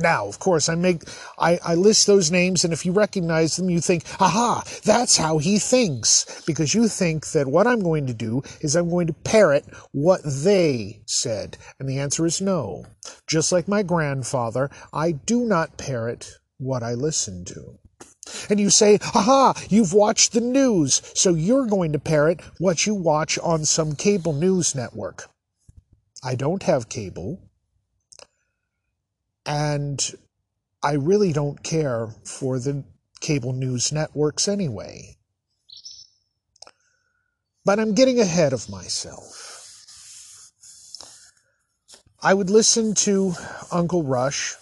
Now, 0.00 0.26
of 0.26 0.38
course, 0.38 0.68
I 0.68 0.74
make 0.74 1.02
I, 1.38 1.58
I 1.64 1.74
list 1.74 2.06
those 2.06 2.30
names, 2.30 2.64
and 2.64 2.72
if 2.72 2.86
you 2.86 2.92
recognize 2.92 3.56
them, 3.56 3.70
you 3.70 3.80
think, 3.80 4.04
aha, 4.18 4.64
that's 4.84 5.16
how 5.16 5.38
he 5.38 5.58
thinks. 5.58 6.42
Because 6.46 6.74
you 6.74 6.88
think 6.88 7.30
that 7.32 7.48
what 7.48 7.66
I'm 7.66 7.80
going 7.80 8.06
to 8.06 8.14
do 8.14 8.42
is 8.60 8.74
I'm 8.74 8.88
going 8.88 9.06
to 9.08 9.12
parrot 9.12 9.64
what 9.92 10.20
they 10.24 11.02
said. 11.06 11.58
And 11.78 11.88
the 11.88 11.98
answer 11.98 12.24
is 12.26 12.40
no. 12.40 12.86
Just 13.26 13.52
like 13.52 13.68
my 13.68 13.82
grandfather, 13.82 14.70
I 14.92 15.12
do 15.12 15.44
not 15.44 15.76
parrot 15.76 16.30
what 16.58 16.82
I 16.82 16.94
listen 16.94 17.44
to. 17.46 17.78
And 18.48 18.60
you 18.60 18.70
say, 18.70 18.98
aha, 19.14 19.54
you've 19.68 19.92
watched 19.92 20.32
the 20.32 20.40
news, 20.40 21.02
so 21.14 21.34
you're 21.34 21.66
going 21.66 21.92
to 21.92 21.98
parrot 21.98 22.40
what 22.58 22.86
you 22.86 22.94
watch 22.94 23.38
on 23.38 23.64
some 23.64 23.94
cable 23.94 24.32
news 24.32 24.74
network. 24.74 25.28
I 26.22 26.34
don't 26.34 26.62
have 26.64 26.88
cable. 26.88 27.49
And 29.46 30.14
I 30.82 30.92
really 30.92 31.32
don't 31.32 31.62
care 31.62 32.08
for 32.24 32.58
the 32.58 32.84
cable 33.20 33.52
news 33.52 33.92
networks 33.92 34.48
anyway. 34.48 35.16
But 37.64 37.78
I'm 37.78 37.94
getting 37.94 38.20
ahead 38.20 38.52
of 38.52 38.68
myself. 38.70 39.50
I 42.22 42.34
would 42.34 42.50
listen 42.50 42.94
to 42.96 43.34
Uncle 43.70 44.02
Rush 44.02 44.56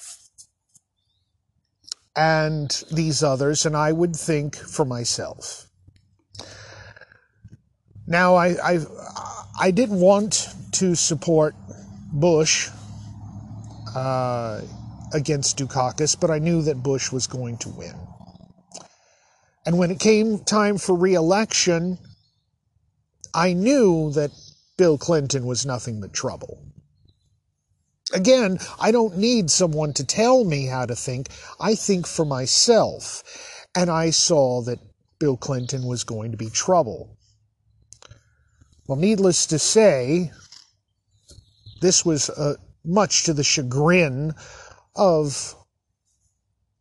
and 2.15 2.71
these 2.91 3.23
others, 3.23 3.65
and 3.65 3.77
I 3.77 3.93
would 3.93 4.15
think 4.15 4.57
for 4.57 4.85
myself. 4.85 5.67
Now, 8.07 8.35
I, 8.35 8.57
I, 8.63 8.79
I 9.61 9.71
didn't 9.71 10.01
want 10.01 10.49
to 10.73 10.95
support 10.95 11.55
Bush 12.13 12.71
uh, 13.99 14.61
against 15.13 15.59
Dukakis, 15.59 16.19
but 16.19 16.31
I 16.31 16.39
knew 16.39 16.63
that 16.63 16.83
Bush 16.83 17.11
was 17.11 17.27
going 17.27 17.59
to 17.59 17.69
win. 17.71 17.95
And 19.67 19.79
when 19.79 19.91
it 19.91 20.01
came 20.01 20.39
time 20.39 20.79
for 20.79 20.97
reelection, 20.97 21.99
I 23.35 23.53
knew 23.53 24.13
that 24.13 24.31
Bill 24.77 24.97
Clinton 24.97 25.45
was 25.47 25.67
nothing 25.67 26.01
but 26.01 26.13
trouble. 26.13 26.63
Again, 28.13 28.59
I 28.81 28.91
don't 28.93 29.19
need 29.19 29.51
someone 29.51 29.93
to 29.95 30.05
tell 30.05 30.45
me 30.45 30.67
how 30.67 30.87
to 30.87 30.97
think. 30.97 31.29
I 31.61 31.75
think 31.75 32.07
for 32.07 32.25
myself. 32.25 33.23
And 33.75 33.91
I 33.91 34.11
saw 34.11 34.63
that 34.63 34.79
Bill 35.19 35.37
Clinton 35.37 35.85
was 35.85 36.05
going 36.05 36.31
to 36.31 36.39
be 36.39 36.49
trouble. 36.49 37.19
Well, 38.87 38.99
needless 38.99 39.47
to 39.47 39.59
say, 39.59 40.33
this 41.83 42.05
was 42.05 42.31
a, 42.31 42.57
much 42.85 43.25
to 43.25 43.33
the 43.33 43.45
chagrin 43.45 44.35
of 44.97 45.55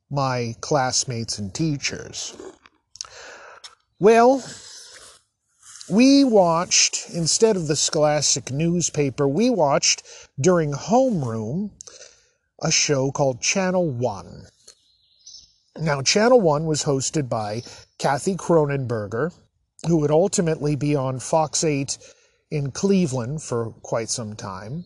my 0.10 0.56
classmates 0.62 1.38
and 1.38 1.54
teachers. 1.54 2.36
Well, 4.00 4.44
we 5.90 6.24
watched, 6.24 7.10
instead 7.14 7.56
of 7.56 7.68
the 7.68 7.76
Scholastic 7.76 8.52
newspaper, 8.52 9.28
we 9.28 9.50
watched 9.50 10.04
during 10.40 10.74
homeroom 10.74 11.72
a 12.62 12.72
show 12.72 13.12
called 13.12 13.42
Channel 13.42 13.90
One. 13.90 14.48
Now, 15.80 16.02
Channel 16.02 16.42
One 16.42 16.66
was 16.66 16.84
hosted 16.84 17.30
by 17.30 17.64
Kathy 18.00 18.36
Kronenberger, 18.36 19.34
who 19.88 19.98
would 19.98 20.12
ultimately 20.12 20.76
be 20.76 20.96
on 20.96 21.20
Fox 21.20 21.64
8 21.64 21.98
in 22.50 22.72
Cleveland 22.72 23.44
for 23.44 23.72
quite 23.82 24.10
some 24.10 24.36
time. 24.36 24.86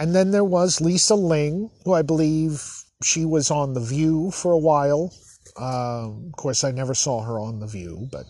And 0.00 0.14
then 0.14 0.30
there 0.30 0.44
was 0.44 0.80
Lisa 0.80 1.14
Ling, 1.14 1.70
who 1.84 1.92
I 1.92 2.00
believe 2.00 2.64
she 3.02 3.26
was 3.26 3.50
on 3.50 3.74
The 3.74 3.80
View 3.80 4.30
for 4.30 4.52
a 4.52 4.58
while. 4.58 5.12
Uh, 5.60 6.08
of 6.08 6.32
course, 6.38 6.64
I 6.64 6.70
never 6.70 6.94
saw 6.94 7.20
her 7.20 7.38
on 7.38 7.60
The 7.60 7.66
View, 7.66 8.08
but 8.10 8.24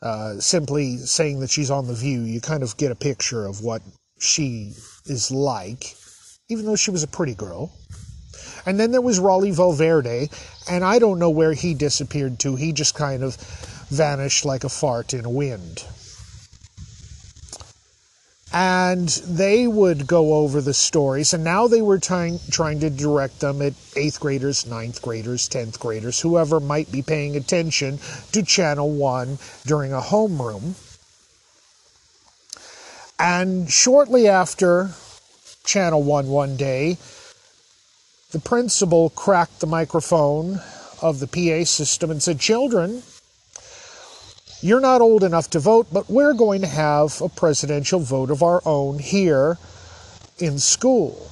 uh, 0.00 0.40
simply 0.40 0.96
saying 0.96 1.40
that 1.40 1.50
she's 1.50 1.70
on 1.70 1.86
The 1.86 1.92
View, 1.92 2.22
you 2.22 2.40
kind 2.40 2.62
of 2.62 2.74
get 2.78 2.90
a 2.90 2.94
picture 2.94 3.44
of 3.44 3.60
what 3.60 3.82
she 4.18 4.72
is 5.04 5.30
like, 5.30 5.94
even 6.48 6.64
though 6.64 6.74
she 6.74 6.90
was 6.90 7.02
a 7.02 7.08
pretty 7.08 7.34
girl. 7.34 7.70
And 8.64 8.80
then 8.80 8.92
there 8.92 9.02
was 9.02 9.18
Rawley 9.18 9.50
Valverde, 9.50 10.30
and 10.70 10.82
I 10.82 10.98
don't 10.98 11.18
know 11.18 11.28
where 11.28 11.52
he 11.52 11.74
disappeared 11.74 12.38
to. 12.40 12.56
He 12.56 12.72
just 12.72 12.94
kind 12.94 13.22
of 13.22 13.36
vanished 13.90 14.46
like 14.46 14.64
a 14.64 14.70
fart 14.70 15.12
in 15.12 15.26
a 15.26 15.30
wind 15.30 15.84
and 18.56 19.10
they 19.28 19.68
would 19.68 20.06
go 20.06 20.32
over 20.32 20.62
the 20.62 20.72
stories. 20.72 21.34
And 21.34 21.44
now 21.44 21.68
they 21.68 21.82
were 21.82 21.98
trying 21.98 22.40
trying 22.50 22.80
to 22.80 22.88
direct 22.88 23.40
them 23.40 23.60
at 23.60 23.74
eighth 23.96 24.18
graders 24.18 24.64
ninth 24.64 25.02
graders 25.02 25.46
tenth 25.46 25.78
graders 25.78 26.20
whoever 26.20 26.58
might 26.58 26.90
be 26.90 27.02
paying 27.02 27.36
attention 27.36 27.98
to 28.32 28.42
channel 28.42 28.90
one 28.90 29.38
during 29.66 29.92
a 29.92 30.00
homeroom. 30.00 30.72
And 33.18 33.70
shortly 33.70 34.26
after 34.26 34.92
channel 35.62 36.02
one 36.02 36.28
one 36.28 36.56
day 36.56 36.96
the 38.30 38.40
principal 38.40 39.10
cracked 39.10 39.60
the 39.60 39.66
microphone 39.66 40.62
of 41.02 41.20
the 41.20 41.26
pa 41.26 41.62
system 41.66 42.10
and 42.10 42.22
said 42.22 42.40
children 42.40 43.02
you're 44.60 44.80
not 44.80 45.00
old 45.00 45.22
enough 45.22 45.50
to 45.50 45.60
vote, 45.60 45.86
but 45.92 46.08
we're 46.08 46.34
going 46.34 46.62
to 46.62 46.66
have 46.66 47.20
a 47.20 47.28
presidential 47.28 48.00
vote 48.00 48.30
of 48.30 48.42
our 48.42 48.62
own 48.64 48.98
here 48.98 49.58
in 50.38 50.58
school. 50.58 51.30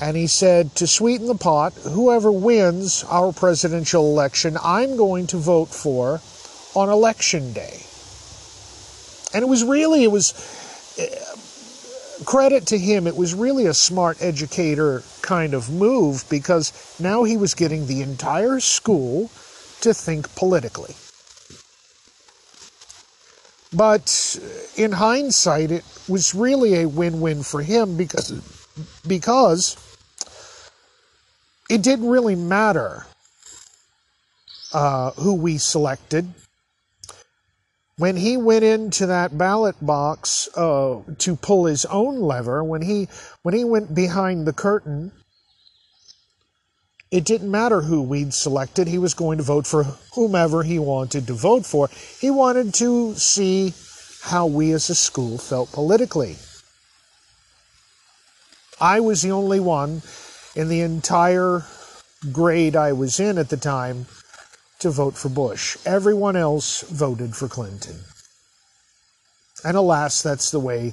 And 0.00 0.16
he 0.16 0.28
said, 0.28 0.74
to 0.76 0.86
sweeten 0.86 1.26
the 1.26 1.34
pot, 1.34 1.72
whoever 1.74 2.30
wins 2.30 3.04
our 3.04 3.32
presidential 3.32 4.04
election, 4.04 4.56
I'm 4.62 4.96
going 4.96 5.26
to 5.28 5.38
vote 5.38 5.68
for 5.68 6.20
on 6.74 6.88
election 6.88 7.52
day. 7.52 7.82
And 9.34 9.42
it 9.42 9.48
was 9.48 9.64
really, 9.64 10.04
it 10.04 10.12
was 10.12 10.32
credit 12.24 12.66
to 12.68 12.78
him, 12.78 13.08
it 13.08 13.16
was 13.16 13.34
really 13.34 13.66
a 13.66 13.74
smart 13.74 14.22
educator 14.22 15.02
kind 15.22 15.52
of 15.52 15.68
move 15.68 16.24
because 16.30 16.72
now 17.00 17.24
he 17.24 17.36
was 17.36 17.54
getting 17.54 17.86
the 17.86 18.02
entire 18.02 18.60
school 18.60 19.30
to 19.80 19.92
think 19.92 20.32
politically. 20.36 20.94
But 23.72 24.38
in 24.76 24.92
hindsight, 24.92 25.70
it 25.70 25.84
was 26.08 26.34
really 26.34 26.80
a 26.80 26.88
win 26.88 27.20
win 27.20 27.42
for 27.42 27.62
him 27.62 27.96
because, 27.96 28.30
because 29.06 29.76
it 31.68 31.82
didn't 31.82 32.08
really 32.08 32.34
matter 32.34 33.04
uh, 34.72 35.10
who 35.12 35.34
we 35.34 35.58
selected. 35.58 36.32
When 37.98 38.16
he 38.16 38.36
went 38.36 38.64
into 38.64 39.06
that 39.06 39.36
ballot 39.36 39.74
box 39.84 40.48
uh, 40.56 41.00
to 41.18 41.36
pull 41.36 41.64
his 41.64 41.84
own 41.86 42.20
lever, 42.20 42.62
when 42.62 42.80
he 42.80 43.08
when 43.42 43.54
he 43.54 43.64
went 43.64 43.94
behind 43.94 44.46
the 44.46 44.52
curtain, 44.52 45.10
it 47.10 47.24
didn't 47.24 47.50
matter 47.50 47.80
who 47.80 48.02
we'd 48.02 48.34
selected. 48.34 48.86
He 48.86 48.98
was 48.98 49.14
going 49.14 49.38
to 49.38 49.44
vote 49.44 49.66
for 49.66 49.84
whomever 50.14 50.62
he 50.62 50.78
wanted 50.78 51.26
to 51.26 51.34
vote 51.34 51.64
for. 51.64 51.88
He 52.20 52.30
wanted 52.30 52.74
to 52.74 53.14
see 53.14 53.72
how 54.22 54.46
we 54.46 54.72
as 54.72 54.90
a 54.90 54.94
school 54.94 55.38
felt 55.38 55.72
politically. 55.72 56.36
I 58.80 59.00
was 59.00 59.22
the 59.22 59.32
only 59.32 59.58
one 59.58 60.02
in 60.54 60.68
the 60.68 60.80
entire 60.80 61.64
grade 62.32 62.76
I 62.76 62.92
was 62.92 63.18
in 63.20 63.38
at 63.38 63.48
the 63.48 63.56
time 63.56 64.06
to 64.80 64.90
vote 64.90 65.16
for 65.16 65.28
Bush. 65.28 65.76
Everyone 65.84 66.36
else 66.36 66.82
voted 66.82 67.34
for 67.34 67.48
Clinton. 67.48 68.00
And 69.64 69.76
alas, 69.76 70.22
that's 70.22 70.50
the 70.50 70.60
way 70.60 70.92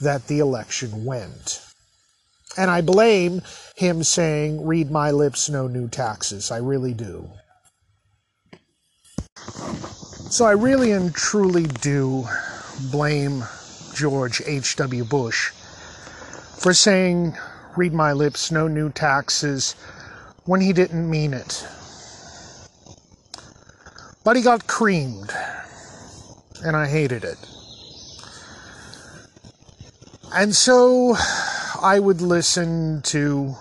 that 0.00 0.26
the 0.26 0.40
election 0.40 1.04
went. 1.04 1.71
And 2.56 2.70
I 2.70 2.80
blame 2.80 3.42
him 3.76 4.02
saying, 4.02 4.66
Read 4.66 4.90
my 4.90 5.10
lips, 5.10 5.48
no 5.48 5.66
new 5.66 5.88
taxes. 5.88 6.50
I 6.50 6.58
really 6.58 6.92
do. 6.94 7.30
So 10.30 10.44
I 10.44 10.52
really 10.52 10.92
and 10.92 11.14
truly 11.14 11.64
do 11.64 12.26
blame 12.90 13.44
George 13.94 14.42
H.W. 14.46 15.04
Bush 15.04 15.50
for 16.58 16.72
saying, 16.72 17.36
Read 17.76 17.92
my 17.92 18.12
lips, 18.12 18.50
no 18.50 18.68
new 18.68 18.90
taxes, 18.90 19.74
when 20.44 20.60
he 20.60 20.72
didn't 20.72 21.08
mean 21.08 21.34
it. 21.34 21.66
But 24.24 24.36
he 24.36 24.42
got 24.42 24.66
creamed, 24.66 25.32
and 26.64 26.76
I 26.76 26.86
hated 26.86 27.24
it. 27.24 27.38
And 30.34 30.54
so 30.54 31.16
I 31.82 31.98
would 31.98 32.20
listen 32.20 33.02
to 33.06 33.56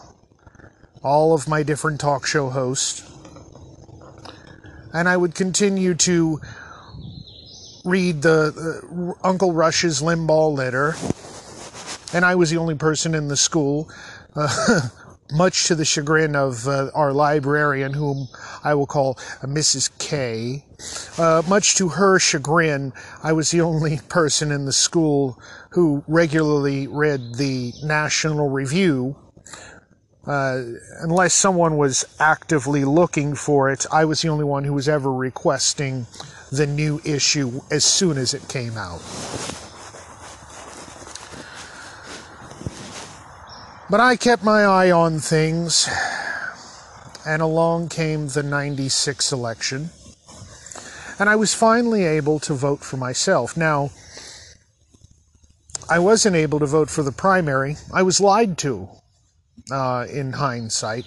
all 1.01 1.33
of 1.33 1.47
my 1.47 1.63
different 1.63 1.99
talk 1.99 2.27
show 2.27 2.51
hosts, 2.51 3.03
and 4.93 5.09
I 5.09 5.17
would 5.17 5.33
continue 5.33 5.95
to 5.95 6.39
read 7.83 8.21
the 8.21 9.15
uh, 9.23 9.27
Uncle 9.27 9.53
Rush's 9.53 10.03
Limbaugh 10.03 10.55
letter, 10.55 10.95
and 12.15 12.23
I 12.23 12.35
was 12.35 12.51
the 12.51 12.57
only 12.57 12.75
person 12.75 13.15
in 13.15 13.27
the 13.27 13.37
school. 13.37 13.89
Uh, 14.35 14.89
much 15.31 15.67
to 15.67 15.75
the 15.75 15.85
chagrin 15.85 16.35
of 16.35 16.67
uh, 16.67 16.89
our 16.93 17.13
librarian, 17.13 17.93
whom 17.93 18.27
I 18.63 18.73
will 18.73 18.85
call 18.85 19.15
Mrs. 19.41 19.89
K. 19.99 20.65
Uh, 21.17 21.41
much 21.47 21.75
to 21.75 21.89
her 21.89 22.19
chagrin, 22.19 22.93
I 23.23 23.33
was 23.33 23.51
the 23.51 23.61
only 23.61 23.99
person 24.09 24.51
in 24.51 24.65
the 24.65 24.73
school 24.73 25.39
who 25.71 26.03
regularly 26.07 26.87
read 26.87 27.35
the 27.35 27.73
National 27.83 28.49
Review. 28.49 29.15
Uh, 30.27 30.61
unless 31.01 31.33
someone 31.33 31.77
was 31.77 32.05
actively 32.19 32.85
looking 32.85 33.33
for 33.33 33.71
it, 33.71 33.85
I 33.91 34.05
was 34.05 34.21
the 34.21 34.29
only 34.29 34.45
one 34.45 34.63
who 34.63 34.73
was 34.73 34.87
ever 34.87 35.11
requesting 35.11 36.05
the 36.51 36.67
new 36.67 37.01
issue 37.03 37.61
as 37.71 37.83
soon 37.83 38.17
as 38.17 38.33
it 38.33 38.47
came 38.47 38.77
out. 38.77 39.01
But 43.91 43.99
I 43.99 44.15
kept 44.15 44.41
my 44.41 44.63
eye 44.63 44.89
on 44.89 45.19
things, 45.19 45.89
and 47.27 47.41
along 47.41 47.89
came 47.89 48.29
the 48.29 48.41
96 48.41 49.33
election, 49.33 49.89
and 51.19 51.27
I 51.29 51.35
was 51.35 51.53
finally 51.53 52.05
able 52.05 52.39
to 52.39 52.53
vote 52.53 52.85
for 52.85 52.95
myself. 52.95 53.57
Now, 53.57 53.89
I 55.89 55.99
wasn't 55.99 56.37
able 56.37 56.59
to 56.59 56.65
vote 56.65 56.89
for 56.89 57.03
the 57.03 57.11
primary. 57.11 57.75
I 57.93 58.03
was 58.03 58.21
lied 58.21 58.57
to 58.59 58.87
uh, 59.69 60.07
in 60.09 60.31
hindsight. 60.31 61.05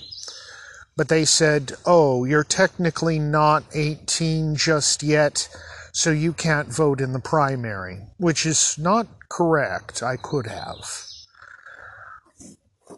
But 0.94 1.08
they 1.08 1.24
said, 1.24 1.72
oh, 1.86 2.26
you're 2.26 2.44
technically 2.44 3.18
not 3.18 3.64
18 3.72 4.56
just 4.56 5.02
yet, 5.02 5.48
so 5.92 6.10
you 6.10 6.34
can't 6.34 6.68
vote 6.68 7.00
in 7.00 7.14
the 7.14 7.18
primary, 7.18 8.00
which 8.18 8.44
is 8.44 8.76
not 8.78 9.06
correct. 9.30 10.02
I 10.02 10.18
could 10.18 10.48
have. 10.48 11.13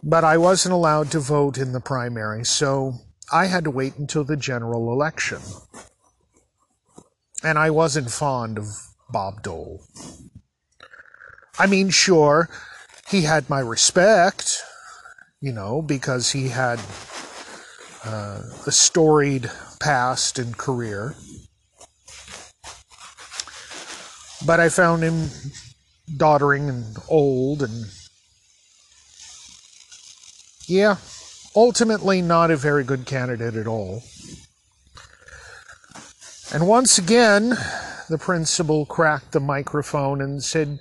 But 0.09 0.23
I 0.23 0.37
wasn't 0.37 0.73
allowed 0.73 1.11
to 1.11 1.19
vote 1.19 1.59
in 1.59 1.73
the 1.73 1.81
primary, 1.81 2.45
so 2.45 2.95
I 3.33 3.47
had 3.47 3.65
to 3.65 3.73
wait 3.73 3.97
until 3.97 4.23
the 4.23 4.37
general 4.37 4.93
election. 4.93 5.41
And 7.43 7.59
I 7.59 7.71
wasn't 7.71 8.13
fond 8.13 8.57
of 8.57 8.67
Bob 9.11 9.43
Dole. 9.43 9.83
I 11.59 11.67
mean, 11.67 11.91
sure, 11.91 12.49
he 13.09 13.23
had 13.23 13.51
my 13.51 13.59
respect, 13.59 14.63
you 15.41 15.53
know, 15.53 15.83
because 15.83 16.31
he 16.31 16.51
had 16.51 16.79
uh, 18.05 18.43
a 18.65 18.71
storied 18.71 19.51
past 19.81 20.39
and 20.39 20.57
career. 20.57 21.17
But 24.47 24.61
I 24.61 24.69
found 24.69 25.03
him 25.03 25.31
doddering 26.17 26.69
and 26.69 26.97
old 27.09 27.65
and 27.65 27.87
yeah, 30.67 30.97
ultimately 31.55 32.23
not 32.23 32.51
a 32.51 32.57
very 32.57 32.85
good 32.85 33.07
candidate 33.07 33.55
at 33.55 33.67
all. 33.67 34.03
And 36.53 36.67
once 36.69 36.99
again, 36.99 37.57
the 38.09 38.19
principal 38.19 38.87
cracked 38.87 39.33
the 39.33 39.41
microphone 39.41 40.21
and 40.21 40.43
said, 40.43 40.79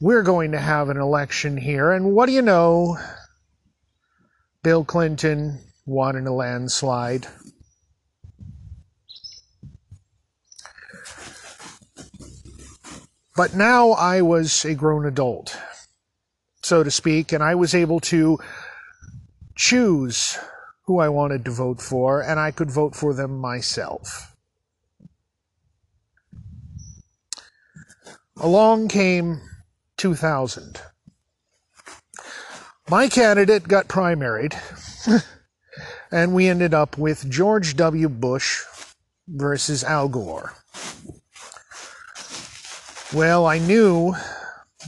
We're 0.00 0.22
going 0.22 0.52
to 0.52 0.58
have 0.58 0.88
an 0.88 0.96
election 0.96 1.56
here. 1.56 1.92
And 1.92 2.12
what 2.12 2.26
do 2.26 2.32
you 2.32 2.42
know? 2.42 2.96
Bill 4.62 4.84
Clinton 4.84 5.58
won 5.86 6.16
in 6.16 6.26
a 6.26 6.34
landslide. 6.34 7.26
But 13.36 13.54
now 13.54 13.92
I 13.92 14.20
was 14.20 14.64
a 14.64 14.74
grown 14.74 15.06
adult 15.06 15.56
so 16.70 16.84
to 16.84 16.90
speak, 16.90 17.32
and 17.32 17.42
I 17.42 17.56
was 17.56 17.74
able 17.74 17.98
to 18.14 18.38
choose 19.56 20.38
who 20.84 21.00
I 21.00 21.08
wanted 21.08 21.44
to 21.46 21.50
vote 21.50 21.82
for, 21.82 22.22
and 22.22 22.38
I 22.38 22.52
could 22.52 22.70
vote 22.70 22.94
for 22.94 23.12
them 23.12 23.40
myself. 23.40 24.36
Along 28.36 28.86
came 28.86 29.40
2000. 29.96 30.80
My 32.88 33.08
candidate 33.08 33.66
got 33.66 33.88
primaried, 33.88 34.54
and 36.12 36.32
we 36.32 36.46
ended 36.46 36.72
up 36.72 36.96
with 36.96 37.28
George 37.28 37.74
W. 37.74 38.08
Bush 38.08 38.62
versus 39.26 39.82
Al 39.82 40.08
Gore. 40.08 40.52
Well, 43.12 43.44
I 43.44 43.58
knew 43.58 44.14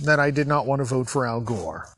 that 0.00 0.18
I 0.18 0.30
did 0.30 0.46
not 0.46 0.66
want 0.66 0.80
to 0.80 0.84
vote 0.84 1.08
for 1.08 1.26
Al 1.26 1.40
Gore. 1.40 1.88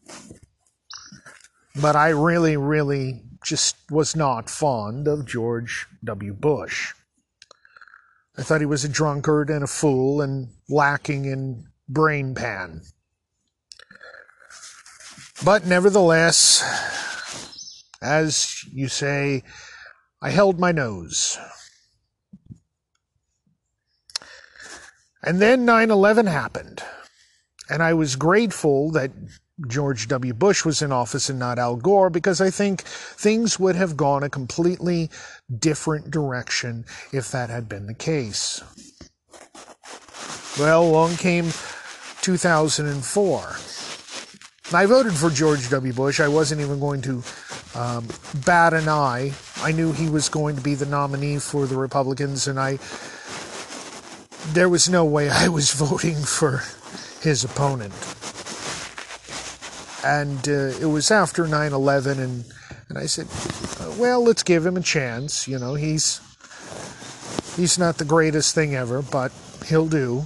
But 1.80 1.96
I 1.96 2.08
really, 2.10 2.56
really 2.56 3.22
just 3.44 3.76
was 3.90 4.16
not 4.16 4.50
fond 4.50 5.06
of 5.06 5.26
George 5.26 5.86
W. 6.02 6.32
Bush. 6.32 6.92
I 8.36 8.42
thought 8.42 8.60
he 8.60 8.66
was 8.66 8.84
a 8.84 8.88
drunkard 8.88 9.48
and 9.48 9.62
a 9.62 9.68
fool 9.68 10.20
and 10.20 10.48
lacking 10.68 11.24
in 11.24 11.68
brain 11.88 12.34
pan. 12.34 12.82
But 15.44 15.66
nevertheless, 15.66 16.62
as 18.02 18.64
you 18.72 18.88
say, 18.88 19.42
I 20.20 20.30
held 20.30 20.58
my 20.58 20.72
nose. 20.72 21.38
And 25.22 25.40
then 25.40 25.64
9 25.64 25.90
11 25.90 26.26
happened. 26.26 26.82
And 27.70 27.82
I 27.82 27.94
was 27.94 28.16
grateful 28.16 28.90
that 28.92 29.10
George 29.68 30.08
W. 30.08 30.34
Bush 30.34 30.64
was 30.64 30.82
in 30.82 30.90
office 30.90 31.30
and 31.30 31.38
not 31.38 31.58
Al 31.58 31.76
Gore 31.76 32.10
because 32.10 32.40
I 32.40 32.50
think 32.50 32.82
things 32.82 33.58
would 33.58 33.76
have 33.76 33.96
gone 33.96 34.22
a 34.22 34.28
completely 34.28 35.10
different 35.58 36.10
direction 36.10 36.84
if 37.12 37.30
that 37.30 37.50
had 37.50 37.68
been 37.68 37.86
the 37.86 37.94
case. 37.94 38.62
Well, 40.58 40.84
along 40.84 41.16
came 41.16 41.52
2004. 42.22 43.56
I 44.72 44.86
voted 44.86 45.12
for 45.12 45.30
George 45.30 45.70
W. 45.70 45.92
Bush. 45.92 46.20
I 46.20 46.28
wasn't 46.28 46.60
even 46.60 46.80
going 46.80 47.02
to 47.02 47.22
um, 47.74 48.08
bat 48.44 48.72
an 48.74 48.88
eye. 48.88 49.32
I 49.58 49.72
knew 49.72 49.92
he 49.92 50.08
was 50.08 50.28
going 50.28 50.56
to 50.56 50.62
be 50.62 50.74
the 50.74 50.86
nominee 50.86 51.38
for 51.38 51.66
the 51.66 51.76
Republicans, 51.76 52.48
and 52.48 52.58
I 52.58 52.78
there 54.52 54.68
was 54.68 54.88
no 54.88 55.04
way 55.04 55.30
I 55.30 55.48
was 55.48 55.72
voting 55.74 56.16
for 56.16 56.62
his 57.24 57.42
opponent. 57.42 57.92
And 60.04 60.46
uh, 60.46 60.78
it 60.78 60.86
was 60.86 61.10
after 61.10 61.44
9/11, 61.44 62.18
and 62.18 62.44
and 62.88 62.98
I 62.98 63.06
said, 63.06 63.26
well, 63.98 64.22
let's 64.22 64.42
give 64.42 64.64
him 64.64 64.76
a 64.76 64.82
chance. 64.82 65.48
You 65.48 65.58
know, 65.58 65.74
he's 65.74 66.20
he's 67.56 67.78
not 67.78 67.98
the 67.98 68.04
greatest 68.04 68.54
thing 68.54 68.74
ever, 68.74 69.02
but 69.02 69.32
he'll 69.66 69.88
do. 69.88 70.24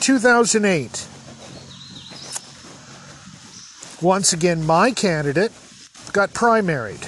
2008. 0.00 1.06
Once 4.02 4.32
again, 4.32 4.64
my 4.64 4.90
candidate 4.92 5.52
got 6.12 6.30
primaried. 6.30 7.06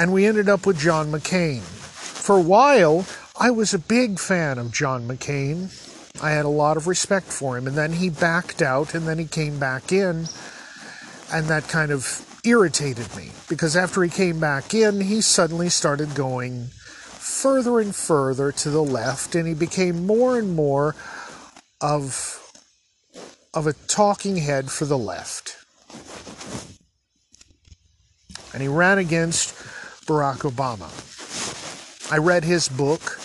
And 0.00 0.12
we 0.12 0.26
ended 0.26 0.48
up 0.48 0.66
with 0.66 0.78
John 0.78 1.12
McCain. 1.12 1.60
For 1.60 2.36
a 2.36 2.40
while, 2.40 3.06
I 3.42 3.50
was 3.50 3.74
a 3.74 3.78
big 3.80 4.20
fan 4.20 4.56
of 4.56 4.70
John 4.70 5.08
McCain. 5.08 5.66
I 6.22 6.30
had 6.30 6.44
a 6.44 6.48
lot 6.48 6.76
of 6.76 6.86
respect 6.86 7.26
for 7.26 7.58
him. 7.58 7.66
And 7.66 7.76
then 7.76 7.94
he 7.94 8.08
backed 8.08 8.62
out 8.62 8.94
and 8.94 9.08
then 9.08 9.18
he 9.18 9.24
came 9.24 9.58
back 9.58 9.90
in. 9.90 10.26
And 11.32 11.48
that 11.48 11.66
kind 11.66 11.90
of 11.90 12.24
irritated 12.44 13.16
me 13.16 13.30
because 13.48 13.76
after 13.76 14.00
he 14.04 14.10
came 14.10 14.38
back 14.38 14.74
in, 14.74 15.00
he 15.00 15.20
suddenly 15.20 15.70
started 15.70 16.14
going 16.14 16.68
further 16.68 17.80
and 17.80 17.92
further 17.92 18.52
to 18.52 18.70
the 18.70 18.84
left 18.84 19.34
and 19.34 19.48
he 19.48 19.54
became 19.54 20.06
more 20.06 20.38
and 20.38 20.54
more 20.54 20.94
of 21.80 22.38
of 23.52 23.66
a 23.66 23.72
talking 23.88 24.36
head 24.36 24.70
for 24.70 24.84
the 24.84 24.96
left. 24.96 25.56
And 28.52 28.62
he 28.62 28.68
ran 28.68 28.98
against 28.98 29.52
Barack 30.06 30.48
Obama. 30.48 30.90
I 32.12 32.18
read 32.18 32.44
his 32.44 32.68
book. 32.68 33.18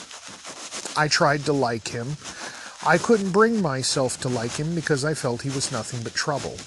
I 0.97 1.07
tried 1.07 1.45
to 1.45 1.53
like 1.53 1.87
him. 1.89 2.17
I 2.85 2.97
couldn't 2.97 3.31
bring 3.31 3.61
myself 3.61 4.19
to 4.21 4.29
like 4.29 4.53
him 4.53 4.75
because 4.75 5.05
I 5.05 5.13
felt 5.13 5.43
he 5.43 5.49
was 5.49 5.71
nothing 5.71 6.01
but 6.03 6.13
trouble. 6.13 6.57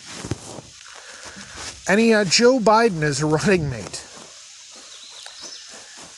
And 1.88 1.98
he 1.98 2.10
had 2.10 2.30
Joe 2.30 2.60
Biden 2.60 3.02
as 3.02 3.20
a 3.20 3.26
running 3.36 3.68
mate. 3.68 4.06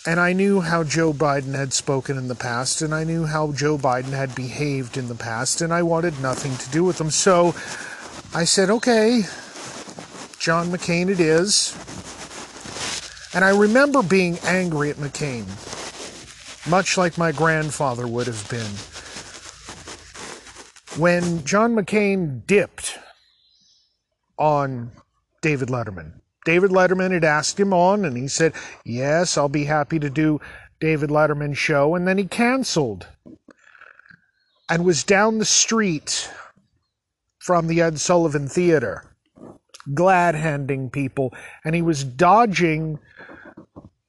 And 0.05 0.19
I 0.19 0.33
knew 0.33 0.61
how 0.61 0.83
Joe 0.83 1.13
Biden 1.13 1.55
had 1.55 1.73
spoken 1.73 2.19
in 2.19 2.27
the 2.27 2.35
past, 2.35 2.83
and 2.83 2.93
I 2.93 3.05
knew 3.05 3.25
how 3.25 3.53
Joe 3.53 3.79
Biden 3.79 4.11
had 4.11 4.35
behaved 4.35 4.97
in 4.97 5.07
the 5.07 5.15
past, 5.15 5.61
and 5.61 5.73
I 5.73 5.83
wanted 5.83 6.21
nothing 6.21 6.57
to 6.57 6.71
do 6.71 6.83
with 6.83 7.01
him. 7.01 7.11
So 7.11 7.55
I 8.35 8.45
said, 8.45 8.69
okay, 8.69 9.23
John 10.41 10.73
McCain 10.73 11.09
it 11.09 11.21
is. 11.21 11.73
And 13.33 13.45
I 13.45 13.57
remember 13.57 14.03
being 14.03 14.39
angry 14.41 14.91
at 14.91 14.97
McCain, 14.97 15.47
much 16.69 16.97
like 16.97 17.19
my 17.19 17.33
grandfather 17.33 18.07
would 18.07 18.27
have 18.27 18.49
been. 18.49 18.71
When 21.01 21.45
John 21.45 21.75
McCain 21.75 22.47
dipped 22.47 22.99
on 24.39 24.91
David 25.41 25.69
Letterman. 25.69 26.21
David 26.45 26.71
Letterman 26.71 27.13
had 27.13 27.25
asked 27.25 27.59
him 27.59 27.73
on, 27.73 28.05
and 28.05 28.17
he 28.17 28.29
said, 28.29 28.55
Yes, 28.85 29.37
I'll 29.37 29.49
be 29.49 29.65
happy 29.65 29.99
to 29.99 30.11
do 30.11 30.41
David 30.81 31.11
Letterman's 31.11 31.59
show. 31.59 31.95
And 31.95 32.09
then 32.09 32.19
he 32.19 32.25
canceled 32.25 33.07
and 34.69 34.85
was 34.85 35.05
down 35.05 35.39
the 35.39 35.45
street 35.45 36.31
from 37.39 37.67
the 37.67 37.81
Ed 37.81 38.01
Sullivan 38.01 38.49
Theater, 38.49 39.05
glad 39.95 40.35
handing 40.35 40.91
people. 40.91 41.33
And 41.65 41.75
he 41.75 41.83
was 41.83 42.03
dodging 42.05 42.99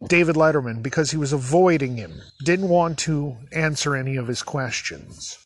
David 0.08 0.36
Letterman 0.36 0.82
because 0.84 1.12
he 1.12 1.18
was 1.18 1.34
avoiding 1.34 1.98
him, 1.98 2.22
didn't 2.44 2.70
want 2.70 2.98
to 3.00 3.38
answer 3.52 3.96
any 3.96 4.16
of 4.16 4.28
his 4.28 4.44
questions. 4.44 5.38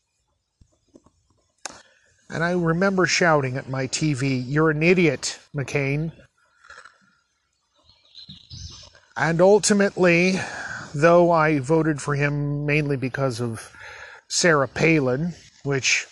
And 2.30 2.43
I 2.43 2.52
remember 2.52 3.06
shouting 3.06 3.56
at 3.56 3.70
my 3.70 3.88
TV, 3.88 4.43
You're 4.46 4.72
an 4.72 4.84
idiot, 4.84 5.39
McCain. 5.56 6.12
And 9.15 9.41
ultimately, 9.41 10.39
though 10.93 11.32
I 11.32 11.60
voted 11.60 12.02
for 12.02 12.15
him 12.15 12.65
mainly 12.65 12.98
because 12.98 13.41
of 13.41 13.72
Sarah 14.28 14.67
Palin, 14.67 15.34
which 15.63 16.08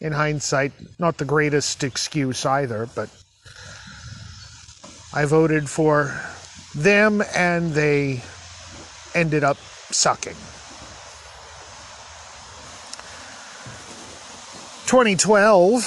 in 0.00 0.12
hindsight, 0.12 0.72
not 0.98 1.18
the 1.18 1.24
greatest 1.24 1.82
excuse 1.84 2.44
either, 2.44 2.86
but 2.94 3.08
I 5.12 5.24
voted 5.24 5.68
for 5.68 6.20
them 6.82 7.22
and 7.34 7.72
they 7.72 8.22
ended 9.14 9.44
up 9.44 9.56
sucking. 9.90 10.36
2012, 14.86 15.84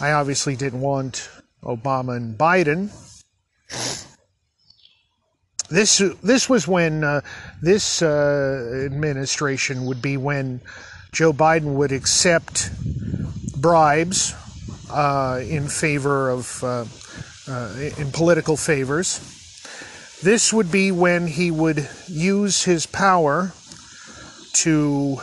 I 0.00 0.12
obviously 0.12 0.56
didn't 0.56 0.80
want 0.80 1.28
Obama 1.64 2.16
and 2.16 2.38
Biden 2.38 2.90
this 5.72 6.02
this 6.22 6.48
was 6.48 6.68
when 6.68 7.02
uh, 7.02 7.22
this 7.62 8.02
uh, 8.02 8.84
administration 8.84 9.86
would 9.86 10.02
be 10.02 10.16
when 10.16 10.60
Joe 11.12 11.32
Biden 11.32 11.74
would 11.74 11.92
accept 11.92 12.70
bribes 13.60 14.34
uh, 14.90 15.40
in 15.42 15.68
favor 15.68 16.30
of 16.30 16.62
uh, 17.52 17.54
uh, 17.54 17.90
in 17.98 18.10
political 18.10 18.56
favors. 18.56 19.20
This 20.22 20.52
would 20.52 20.72
be 20.72 20.90
when 20.90 21.26
he 21.26 21.50
would 21.50 21.88
use 22.06 22.64
his 22.64 22.86
power 22.86 23.52
to 24.54 25.16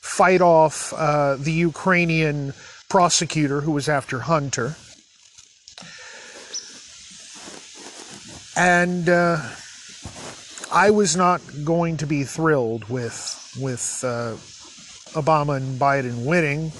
fight 0.00 0.40
off 0.40 0.94
uh, 0.94 1.36
the 1.36 1.52
Ukrainian 1.52 2.54
prosecutor 2.88 3.60
who 3.60 3.72
was 3.72 3.88
after 3.88 4.20
Hunter. 4.20 4.76
And 8.56 9.08
I 10.72 10.90
was 10.90 11.16
not 11.16 11.40
going 11.64 11.98
to 11.98 12.06
be 12.06 12.24
thrilled 12.24 12.88
with 12.88 13.36
with 13.60 14.02
uh, 14.04 14.36
Obama 15.12 15.56
and 15.56 15.80
Biden 15.80 16.24
winning, 16.24 16.72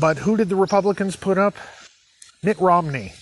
but 0.00 0.18
who 0.18 0.36
did 0.36 0.48
the 0.48 0.56
Republicans 0.56 1.14
put 1.16 1.38
up? 1.38 1.54
Mitt 2.42 2.58
Romney. 2.58 3.12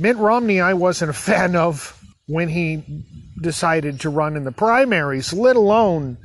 Mitt 0.00 0.16
Romney, 0.16 0.62
I 0.62 0.72
wasn't 0.72 1.10
a 1.10 1.14
fan 1.14 1.54
of 1.54 2.02
when 2.26 2.48
he 2.48 3.04
decided 3.42 4.00
to 4.00 4.08
run 4.08 4.34
in 4.34 4.44
the 4.44 4.52
primaries, 4.52 5.34
let 5.34 5.56
alone 5.56 6.16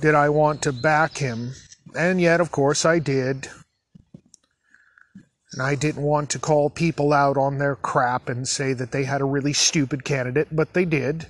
did 0.00 0.14
I 0.14 0.30
want 0.30 0.62
to 0.62 0.72
back 0.72 1.18
him. 1.18 1.52
And 1.94 2.20
yet, 2.22 2.40
of 2.40 2.50
course, 2.50 2.86
I 2.86 2.98
did. 2.98 3.48
And 5.52 5.62
I 5.62 5.74
didn't 5.74 6.02
want 6.02 6.30
to 6.30 6.38
call 6.38 6.70
people 6.70 7.12
out 7.12 7.36
on 7.36 7.58
their 7.58 7.76
crap 7.76 8.30
and 8.30 8.48
say 8.48 8.72
that 8.72 8.92
they 8.92 9.04
had 9.04 9.20
a 9.20 9.26
really 9.26 9.52
stupid 9.52 10.02
candidate, 10.02 10.48
but 10.50 10.72
they 10.72 10.86
did. 10.86 11.26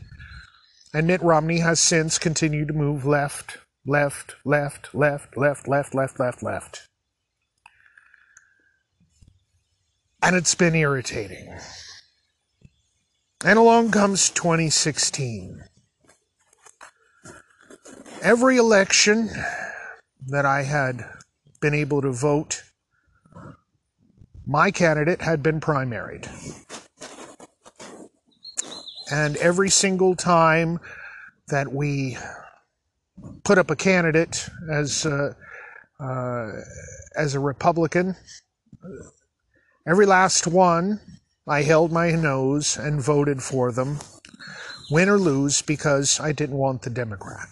And 0.94 1.08
Mitt 1.08 1.22
Romney 1.22 1.58
has 1.58 1.80
since 1.80 2.16
continued 2.16 2.68
to 2.68 2.74
move 2.74 3.04
left, 3.04 3.58
left, 3.84 4.36
left, 4.44 4.94
left, 4.94 5.36
left, 5.36 5.66
left, 5.66 5.94
left, 5.96 6.20
left, 6.20 6.42
left. 6.44 6.88
And 10.26 10.34
it's 10.34 10.56
been 10.56 10.74
irritating. 10.74 11.56
And 13.44 13.60
along 13.60 13.92
comes 13.92 14.28
2016. 14.30 15.62
Every 18.22 18.56
election 18.56 19.30
that 20.26 20.44
I 20.44 20.64
had 20.64 21.04
been 21.60 21.74
able 21.74 22.02
to 22.02 22.10
vote 22.10 22.64
my 24.44 24.72
candidate 24.72 25.20
had 25.20 25.44
been 25.44 25.60
primaried. 25.60 26.28
And 29.12 29.36
every 29.36 29.70
single 29.70 30.16
time 30.16 30.80
that 31.50 31.72
we 31.72 32.18
put 33.44 33.58
up 33.58 33.70
a 33.70 33.76
candidate 33.76 34.48
as 34.68 35.06
uh, 35.06 35.34
uh, 36.00 36.50
as 37.16 37.36
a 37.36 37.38
Republican, 37.38 38.16
every 39.86 40.06
last 40.06 40.46
one, 40.46 41.00
I 41.46 41.62
held 41.62 41.92
my 41.92 42.10
nose 42.10 42.76
and 42.76 43.00
voted 43.00 43.42
for 43.42 43.70
them, 43.70 43.98
win 44.90 45.08
or 45.08 45.18
lose, 45.18 45.62
because 45.62 46.18
I 46.18 46.32
didn't 46.32 46.56
want 46.56 46.82
the 46.82 46.90
Democrat. 46.90 47.46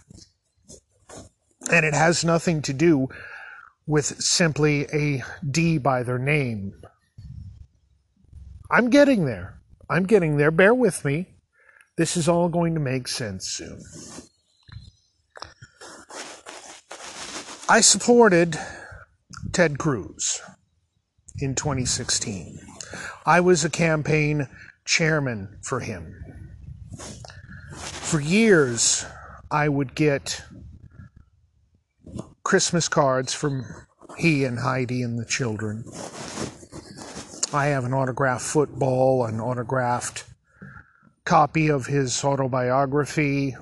And 1.71 1.87
it 1.87 1.95
has 1.95 2.25
nothing 2.25 2.61
to 2.63 2.73
do 2.73 3.09
with 3.87 4.07
simply 4.21 4.87
a 4.93 5.23
D 5.49 5.79
by 5.79 6.03
their 6.03 6.19
name. 6.19 6.83
I'm 8.71 8.91
getting 8.91 9.27
there. 9.27 9.61
I'm 9.89 10.05
getting 10.05 10.37
there. 10.37 10.51
Bear 10.51 10.75
with 10.75 11.05
me. 11.05 11.35
This 11.97 12.17
is 12.17 12.29
all 12.29 12.49
going 12.49 12.75
to 12.75 12.81
make 12.81 13.07
sense 13.07 13.47
soon. 13.49 13.81
I 17.69 17.81
supported 17.81 18.59
Ted 19.53 19.79
Cruz 19.79 20.43
in 21.39 21.55
2016. 21.55 22.59
I 23.27 23.41
was 23.41 23.65
a 23.65 23.71
campaign 23.71 24.49
chairman 24.85 25.59
for 25.63 25.81
him. 25.81 26.15
For 27.77 28.21
years, 28.21 29.05
I 29.51 29.69
would 29.69 29.95
get 29.95 30.43
Christmas 32.45 32.89
cards 32.89 33.33
from 33.33 33.65
he 34.17 34.45
and 34.45 34.59
Heidi 34.59 35.03
and 35.03 35.19
the 35.19 35.25
children. 35.25 35.85
I 37.53 37.67
have 37.67 37.85
an 37.85 37.95
autographed 37.95 38.45
football, 38.45 39.25
an 39.25 39.41
autographed 39.41 40.25
copy 41.25 41.69
of 41.69 41.87
his 41.87 42.23
autobiography. 42.23 43.57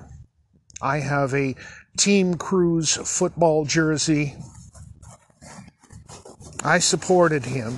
I 0.81 0.99
have 0.99 1.33
a 1.33 1.55
Team 1.97 2.35
Cruz 2.35 2.95
football 2.95 3.65
jersey. 3.65 4.35
I 6.63 6.79
supported 6.79 7.45
him, 7.45 7.77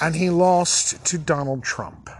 and 0.00 0.14
he 0.14 0.30
lost 0.30 1.04
to 1.06 1.18
Donald 1.18 1.64
Trump. 1.64 2.10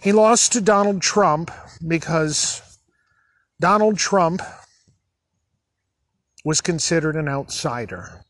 He 0.00 0.12
lost 0.12 0.52
to 0.52 0.60
Donald 0.60 1.02
Trump 1.02 1.50
because 1.86 2.62
Donald 3.60 3.98
Trump 3.98 4.42
was 6.44 6.60
considered 6.60 7.16
an 7.16 7.28
outsider. 7.28 8.24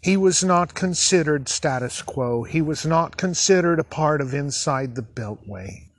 He 0.00 0.16
was 0.16 0.42
not 0.42 0.74
considered 0.74 1.48
status 1.48 2.02
quo. 2.02 2.42
He 2.42 2.60
was 2.60 2.84
not 2.84 3.16
considered 3.16 3.78
a 3.78 3.84
part 3.84 4.20
of 4.20 4.34
inside 4.34 4.94
the 4.94 5.02
Beltway 5.02 5.92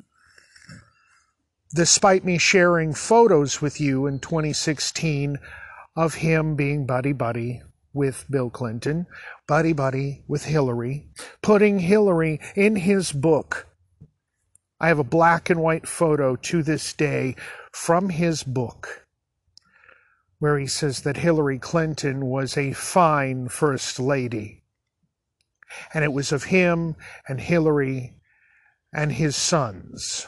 despite 1.73 2.23
me 2.23 2.38
sharing 2.38 2.93
photos 2.93 3.62
with 3.62 3.82
you 3.82 4.06
in 4.06 4.19
2016 4.19 5.39
of 5.95 6.15
him 6.15 6.56
being 6.56 6.86
buddy 6.86 7.13
buddy 7.13 7.62
with 7.93 8.25
Bill 8.29 8.49
Clinton, 8.49 9.06
buddy 9.47 9.73
buddy 9.73 10.23
with 10.27 10.45
Hillary, 10.45 11.08
putting 11.41 11.79
Hillary 11.79 12.39
in 12.56 12.75
his 12.75 13.12
book. 13.12 13.67
I 14.79 14.88
have 14.88 14.99
a 14.99 15.03
black 15.03 15.49
and 15.49 15.62
white 15.62 15.88
photo 15.88 16.36
to 16.36 16.63
this 16.63 16.91
day 16.93 17.36
from 17.71 18.10
his 18.10 18.43
book 18.43 19.03
where 20.39 20.60
he 20.60 20.67
says 20.67 21.03
that 21.03 21.15
Hillary 21.15 21.58
Clinton 21.58 22.25
was 22.25 22.58
a 22.58 22.73
fine 22.73 23.47
first 23.47 23.97
lady. 23.97 24.63
And 25.93 26.03
it 26.03 26.12
was 26.12 26.34
of 26.34 26.43
him 26.43 26.97
and 27.29 27.39
Hillary 27.39 28.15
and 28.93 29.13
his 29.13 29.38
sons. 29.38 30.27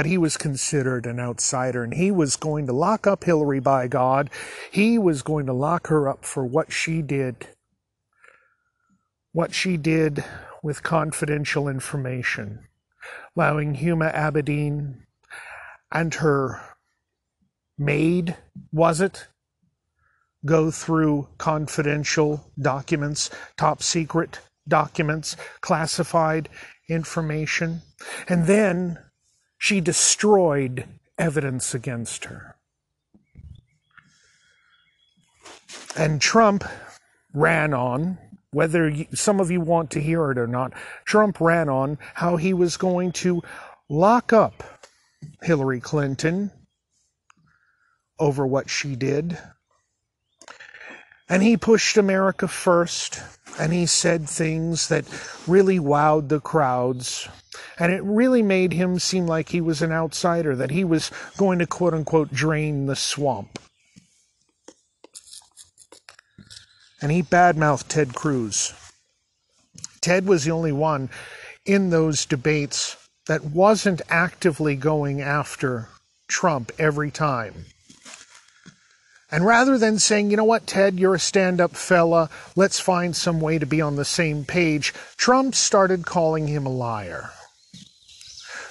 But 0.00 0.06
he 0.06 0.16
was 0.16 0.38
considered 0.38 1.04
an 1.04 1.20
outsider 1.20 1.84
and 1.84 1.92
he 1.92 2.10
was 2.10 2.34
going 2.34 2.64
to 2.64 2.72
lock 2.72 3.06
up 3.06 3.22
Hillary 3.22 3.60
by 3.60 3.86
God. 3.86 4.30
He 4.70 4.96
was 4.96 5.20
going 5.20 5.44
to 5.44 5.52
lock 5.52 5.88
her 5.88 6.08
up 6.08 6.24
for 6.24 6.42
what 6.42 6.72
she 6.72 7.02
did. 7.02 7.48
What 9.32 9.52
she 9.52 9.76
did 9.76 10.24
with 10.62 10.82
confidential 10.82 11.68
information, 11.68 12.60
allowing 13.36 13.76
Huma 13.76 14.14
Abedin 14.14 15.02
and 15.92 16.14
her 16.14 16.62
maid, 17.76 18.38
was 18.72 19.02
it? 19.02 19.26
Go 20.46 20.70
through 20.70 21.28
confidential 21.36 22.50
documents, 22.58 23.28
top 23.58 23.82
secret 23.82 24.40
documents, 24.66 25.36
classified 25.60 26.48
information. 26.88 27.82
And 28.26 28.46
then 28.46 28.98
she 29.60 29.78
destroyed 29.78 30.86
evidence 31.18 31.74
against 31.74 32.24
her. 32.24 32.56
And 35.94 36.18
Trump 36.18 36.64
ran 37.34 37.74
on, 37.74 38.16
whether 38.52 38.90
some 39.12 39.38
of 39.38 39.50
you 39.50 39.60
want 39.60 39.90
to 39.90 40.00
hear 40.00 40.30
it 40.30 40.38
or 40.38 40.46
not, 40.46 40.72
Trump 41.04 41.40
ran 41.42 41.68
on 41.68 41.98
how 42.14 42.36
he 42.36 42.54
was 42.54 42.78
going 42.78 43.12
to 43.12 43.42
lock 43.90 44.32
up 44.32 44.64
Hillary 45.42 45.80
Clinton 45.80 46.50
over 48.18 48.46
what 48.46 48.70
she 48.70 48.96
did. 48.96 49.36
And 51.28 51.42
he 51.42 51.58
pushed 51.58 51.98
America 51.98 52.48
first, 52.48 53.20
and 53.58 53.74
he 53.74 53.84
said 53.84 54.26
things 54.26 54.88
that 54.88 55.04
really 55.46 55.78
wowed 55.78 56.30
the 56.30 56.40
crowds 56.40 57.28
and 57.78 57.92
it 57.92 58.02
really 58.02 58.42
made 58.42 58.72
him 58.72 58.98
seem 58.98 59.26
like 59.26 59.48
he 59.48 59.60
was 59.60 59.82
an 59.82 59.92
outsider, 59.92 60.54
that 60.56 60.70
he 60.70 60.84
was 60.84 61.10
going 61.36 61.58
to 61.58 61.66
quote 61.66 61.94
unquote 61.94 62.32
drain 62.32 62.86
the 62.86 62.96
swamp. 62.96 63.58
And 67.02 67.10
he 67.10 67.22
badmouthed 67.22 67.88
Ted 67.88 68.14
Cruz. 68.14 68.74
Ted 70.00 70.26
was 70.26 70.44
the 70.44 70.50
only 70.50 70.72
one 70.72 71.08
in 71.64 71.90
those 71.90 72.26
debates 72.26 72.96
that 73.26 73.44
wasn't 73.44 74.02
actively 74.08 74.76
going 74.76 75.20
after 75.20 75.88
Trump 76.28 76.72
every 76.78 77.10
time. 77.10 77.66
And 79.30 79.46
rather 79.46 79.78
than 79.78 79.98
saying, 79.98 80.30
you 80.30 80.36
know 80.36 80.44
what, 80.44 80.66
Ted, 80.66 80.98
you're 80.98 81.14
a 81.14 81.20
stand 81.20 81.60
up 81.60 81.76
fella, 81.76 82.28
let's 82.56 82.80
find 82.80 83.14
some 83.14 83.40
way 83.40 83.58
to 83.58 83.66
be 83.66 83.80
on 83.80 83.96
the 83.96 84.04
same 84.04 84.44
page, 84.44 84.92
Trump 85.16 85.54
started 85.54 86.04
calling 86.04 86.48
him 86.48 86.66
a 86.66 86.70
liar. 86.70 87.30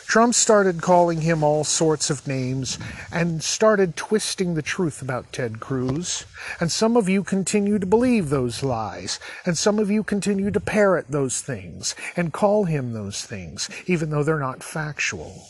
Trump 0.09 0.33
started 0.33 0.81
calling 0.81 1.21
him 1.21 1.43
all 1.43 1.63
sorts 1.63 2.09
of 2.09 2.27
names 2.27 2.79
and 3.11 3.43
started 3.43 3.95
twisting 3.95 4.55
the 4.55 4.63
truth 4.63 5.03
about 5.03 5.31
Ted 5.31 5.59
Cruz. 5.59 6.25
And 6.59 6.71
some 6.71 6.97
of 6.97 7.07
you 7.07 7.23
continue 7.23 7.77
to 7.77 7.85
believe 7.85 8.29
those 8.29 8.63
lies. 8.63 9.19
And 9.45 9.55
some 9.55 9.77
of 9.77 9.91
you 9.91 10.03
continue 10.03 10.49
to 10.49 10.59
parrot 10.59 11.09
those 11.09 11.41
things 11.41 11.93
and 12.17 12.33
call 12.33 12.63
him 12.63 12.93
those 12.93 13.23
things, 13.23 13.69
even 13.85 14.09
though 14.09 14.23
they're 14.23 14.39
not 14.39 14.63
factual. 14.63 15.45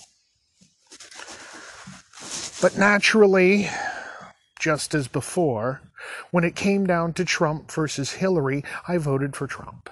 But 2.62 2.78
naturally, 2.78 3.70
just 4.60 4.94
as 4.94 5.08
before, 5.08 5.82
when 6.32 6.44
it 6.44 6.58
came 6.58 6.86
down 6.86 7.14
to 7.14 7.24
Trump 7.24 7.72
versus 7.72 8.12
Hillary, 8.12 8.66
I 8.90 8.98
voted 8.98 9.38
for 9.38 9.48
Trump. 9.48 9.90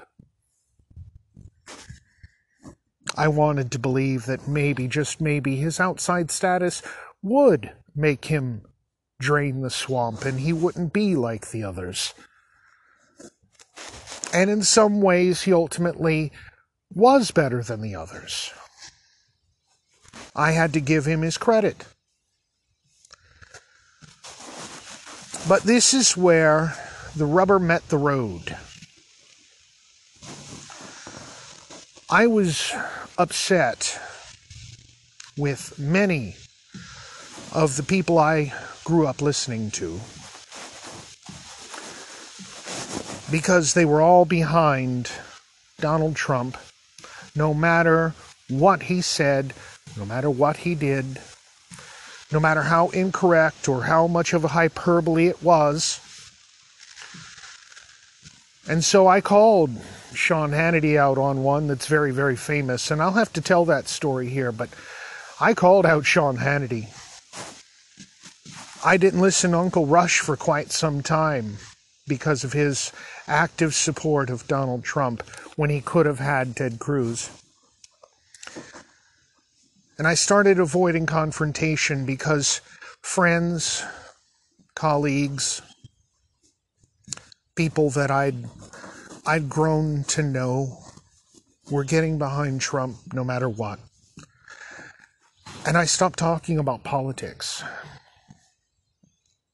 I 3.17 3.27
wanted 3.27 3.71
to 3.71 3.79
believe 3.79 4.27
that 4.27 4.47
maybe, 4.47 4.87
just 4.87 5.19
maybe, 5.19 5.55
his 5.55 5.79
outside 5.79 6.29
status 6.29 6.83
would 7.23 7.71
make 7.95 8.25
him 8.25 8.61
drain 9.19 9.61
the 9.61 9.71
swamp 9.71 10.23
and 10.23 10.39
he 10.39 10.53
wouldn't 10.53 10.93
be 10.93 11.15
like 11.15 11.49
the 11.49 11.63
others. 11.63 12.13
And 14.31 14.51
in 14.51 14.61
some 14.61 15.01
ways, 15.01 15.41
he 15.41 15.53
ultimately 15.53 16.31
was 16.93 17.31
better 17.31 17.63
than 17.63 17.81
the 17.81 17.95
others. 17.95 18.53
I 20.35 20.51
had 20.51 20.73
to 20.73 20.79
give 20.79 21.05
him 21.05 21.23
his 21.23 21.39
credit. 21.39 21.85
But 25.49 25.63
this 25.63 25.93
is 25.93 26.15
where 26.15 26.75
the 27.15 27.25
rubber 27.25 27.57
met 27.57 27.87
the 27.89 27.97
road. 27.97 28.55
I 32.09 32.25
was 32.27 32.73
upset 33.17 33.99
with 35.37 35.77
many 35.77 36.37
of 37.51 37.75
the 37.75 37.83
people 37.83 38.17
I 38.17 38.53
grew 38.85 39.05
up 39.05 39.21
listening 39.21 39.71
to 39.71 39.99
because 43.29 43.73
they 43.73 43.83
were 43.83 43.99
all 43.99 44.23
behind 44.23 45.11
Donald 45.81 46.15
Trump, 46.15 46.55
no 47.35 47.53
matter 47.53 48.13
what 48.47 48.83
he 48.83 49.01
said, 49.01 49.53
no 49.97 50.05
matter 50.05 50.29
what 50.29 50.55
he 50.57 50.75
did, 50.75 51.19
no 52.31 52.39
matter 52.39 52.61
how 52.61 52.87
incorrect 52.91 53.67
or 53.67 53.83
how 53.83 54.07
much 54.07 54.31
of 54.31 54.45
a 54.45 54.49
hyperbole 54.49 55.27
it 55.27 55.43
was. 55.43 55.99
And 58.65 58.81
so 58.81 59.09
I 59.09 59.19
called 59.19 59.71
Sean 60.17 60.51
Hannity 60.51 60.97
out 60.97 61.17
on 61.17 61.43
one 61.43 61.67
that's 61.67 61.87
very, 61.87 62.11
very 62.11 62.35
famous, 62.35 62.91
and 62.91 63.01
I'll 63.01 63.13
have 63.13 63.31
to 63.33 63.41
tell 63.41 63.65
that 63.65 63.87
story 63.87 64.29
here, 64.29 64.51
but 64.51 64.69
I 65.39 65.53
called 65.53 65.85
out 65.85 66.05
Sean 66.05 66.37
Hannity. 66.37 66.87
I 68.83 68.97
didn't 68.97 69.21
listen 69.21 69.51
to 69.51 69.59
Uncle 69.59 69.85
Rush 69.85 70.19
for 70.19 70.35
quite 70.35 70.71
some 70.71 71.03
time 71.03 71.57
because 72.07 72.43
of 72.43 72.53
his 72.53 72.91
active 73.27 73.75
support 73.75 74.29
of 74.29 74.47
Donald 74.47 74.83
Trump 74.83 75.21
when 75.55 75.69
he 75.69 75.81
could 75.81 76.05
have 76.05 76.19
had 76.19 76.55
Ted 76.55 76.79
Cruz. 76.79 77.29
And 79.97 80.07
I 80.07 80.13
started 80.13 80.59
avoiding 80.59 81.05
confrontation 81.05 82.05
because 82.05 82.61
friends, 83.01 83.83
colleagues, 84.75 85.61
people 87.55 87.89
that 87.91 88.11
I'd 88.11 88.45
I'd 89.27 89.49
grown 89.49 90.05
to 90.05 90.23
know 90.23 90.77
we're 91.69 91.83
getting 91.83 92.17
behind 92.17 92.61
Trump 92.61 92.95
no 93.13 93.25
matter 93.25 93.49
what. 93.49 93.77
And 95.65 95.77
I 95.77 95.83
stopped 95.83 96.17
talking 96.17 96.59
about 96.59 96.85
politics. 96.85 97.61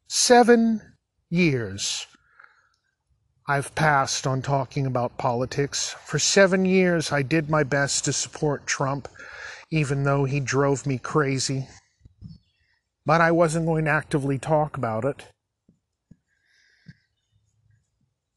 Seven 0.07 0.79
years 1.31 2.05
I've 3.47 3.73
passed 3.73 4.27
on 4.27 4.43
talking 4.43 4.86
about 4.86 5.17
politics. 5.17 5.95
For 6.05 6.19
seven 6.19 6.65
years, 6.65 7.12
I 7.12 7.23
did 7.23 7.49
my 7.49 7.63
best 7.63 8.05
to 8.05 8.13
support 8.13 8.67
Trump, 8.67 9.07
even 9.71 10.03
though 10.03 10.23
he 10.25 10.39
drove 10.39 10.86
me 10.86 10.99
crazy. 10.99 11.67
But 13.07 13.21
I 13.21 13.31
wasn't 13.31 13.65
going 13.65 13.86
to 13.86 13.91
actively 13.91 14.38
talk 14.38 14.77
about 14.77 15.03
it 15.03 15.33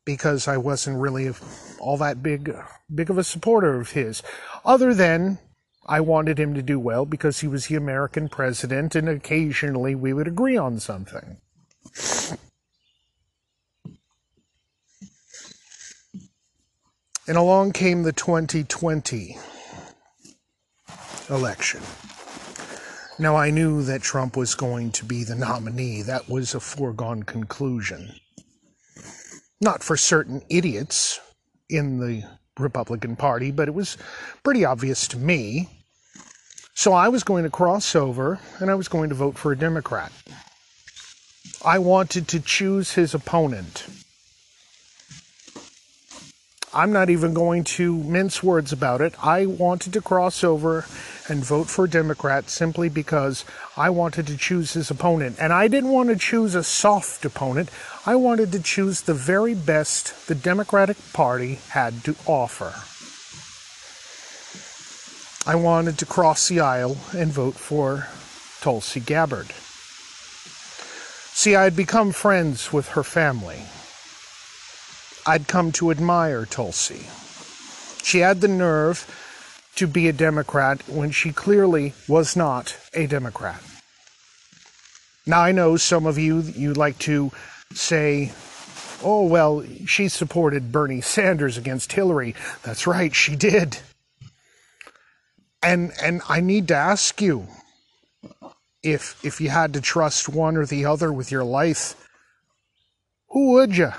because 0.07 0.49
I 0.49 0.57
wasn't 0.57 1.01
really 1.01 1.31
all 1.79 1.99
that 1.99 2.23
big, 2.23 2.57
big 2.95 3.11
of 3.11 3.19
a 3.19 3.25
supporter 3.25 3.79
of 3.79 3.91
his. 3.91 4.23
Other 4.65 4.95
than 4.95 5.39
I 5.85 6.01
wanted 6.01 6.39
him 6.39 6.55
to 6.55 6.63
do 6.63 6.81
well 6.81 7.05
because 7.05 7.41
he 7.41 7.49
was 7.49 7.67
the 7.67 7.75
American 7.75 8.31
president, 8.31 8.95
and 8.95 9.09
occasionally 9.09 9.95
we 9.95 10.15
would 10.15 10.29
agree 10.29 10.57
on 10.57 10.81
something. 10.81 11.37
And 17.29 17.37
along 17.37 17.73
came 17.73 18.05
the 18.05 18.13
2020 18.13 19.37
election. 21.29 21.81
Now, 23.19 23.35
I 23.35 23.51
knew 23.51 23.83
that 23.83 24.03
Trump 24.03 24.37
was 24.37 24.55
going 24.55 24.93
to 24.93 25.05
be 25.05 25.25
the 25.25 25.35
nominee. 25.35 26.03
That 26.03 26.29
was 26.29 26.55
a 26.55 26.61
foregone 26.61 27.25
conclusion. 27.25 28.15
Not 29.61 29.83
for 29.83 29.97
certain 29.97 30.43
idiots 30.49 31.21
in 31.69 31.99
the 31.99 32.25
Republican 32.59 33.17
Party, 33.17 33.51
but 33.51 33.69
it 33.69 33.75
was 33.75 33.97
pretty 34.43 34.65
obvious 34.65 35.09
to 35.09 35.19
me. 35.19 35.69
So 36.75 36.93
I 36.93 37.09
was 37.09 37.25
going 37.25 37.45
to 37.45 37.51
cross 37.51 37.97
over 37.97 38.39
and 38.59 38.71
I 38.71 38.75
was 38.75 38.89
going 38.89 39.09
to 39.09 39.15
vote 39.15 39.39
for 39.39 39.53
a 39.53 39.59
Democrat. 39.59 40.13
I 41.65 41.79
wanted 41.79 42.29
to 42.29 42.41
choose 42.41 42.93
his 42.93 43.15
opponent. 43.15 43.87
I'm 46.77 46.93
not 46.93 47.09
even 47.09 47.33
going 47.33 47.65
to 47.65 47.97
mince 47.97 48.43
words 48.43 48.71
about 48.71 49.01
it. 49.01 49.15
I 49.25 49.47
wanted 49.47 49.95
to 49.95 50.03
cross 50.03 50.45
over 50.45 50.85
and 51.27 51.43
vote 51.43 51.69
for 51.69 51.87
a 51.87 51.91
Democrat 51.91 52.51
simply 52.51 52.91
because 52.91 53.47
I 53.79 53.89
wanted 53.89 54.27
to 54.27 54.37
choose 54.37 54.75
his 54.75 54.91
opponent. 54.91 55.37
And 55.41 55.55
I 55.55 55.69
didn't 55.69 55.89
want 55.89 56.11
to 56.11 56.17
choose 56.17 56.55
a 56.55 56.63
soft 56.63 57.25
opponent. 57.25 57.71
I 58.05 58.15
wanted 58.17 58.53
to 58.53 58.61
choose 58.61 59.01
the 59.01 59.15
very 59.15 59.55
best 59.55 60.27
the 60.29 60.35
Democratic 60.35 60.99
Party 61.15 61.61
had 61.71 62.05
to 62.05 62.15
offer. 62.27 62.75
I 65.51 65.55
wanted 65.55 65.97
to 65.97 66.05
cross 66.05 66.47
the 66.47 66.61
aisle 66.61 66.99
and 67.17 67.33
vote 67.33 67.55
for 67.55 68.07
Tulsi 68.61 69.01
Gabbard. 69.01 69.51
See, 71.33 71.57
I 71.57 71.65
had 71.65 71.75
become 71.75 72.13
friends 72.13 72.71
with 72.71 72.89
her 72.89 73.03
family. 73.03 73.63
I'd 75.27 75.49
come 75.49 75.73
to 75.73 75.91
admire 75.91 76.47
Tulsi. 76.47 77.07
She 78.05 78.21
had 78.21 78.41
the 78.41 78.49
nerve 78.49 79.05
to 79.75 79.87
be 79.87 80.09
a 80.09 80.13
Democrat 80.13 80.89
when 80.89 81.11
she 81.11 81.33
clearly 81.33 81.95
was 82.09 82.37
not 82.37 82.77
a 82.95 83.07
Democrat. 83.07 83.61
Now, 85.27 85.41
I 85.41 85.51
know 85.51 85.77
some 85.77 86.07
of 86.07 86.17
you, 86.19 86.41
you 86.41 86.73
like 86.73 86.99
to 87.01 87.33
say, 87.73 88.33
oh, 89.03 89.27
well, 89.27 89.65
she 89.85 90.09
supported 90.09 90.71
Bernie 90.71 91.01
Sanders 91.01 91.59
against 91.59 91.93
Hillary. 91.93 92.35
That's 92.63 92.87
right, 92.87 93.13
she 93.13 93.35
did. 93.35 93.79
And, 95.63 95.91
and 96.01 96.23
I 96.29 96.41
need 96.41 96.69
to 96.69 96.77
ask 96.77 97.21
you 97.21 97.49
if, 98.85 99.23
if 99.25 99.41
you 99.41 99.51
had 99.51 99.73
to 99.75 99.81
trust 99.81 100.29
one 100.29 100.57
or 100.57 100.65
the 100.65 100.85
other 100.85 101.13
with 101.13 101.33
your 101.33 101.43
life, 101.43 101.97
who 103.31 103.53
would 103.53 103.77
you? 103.77 103.91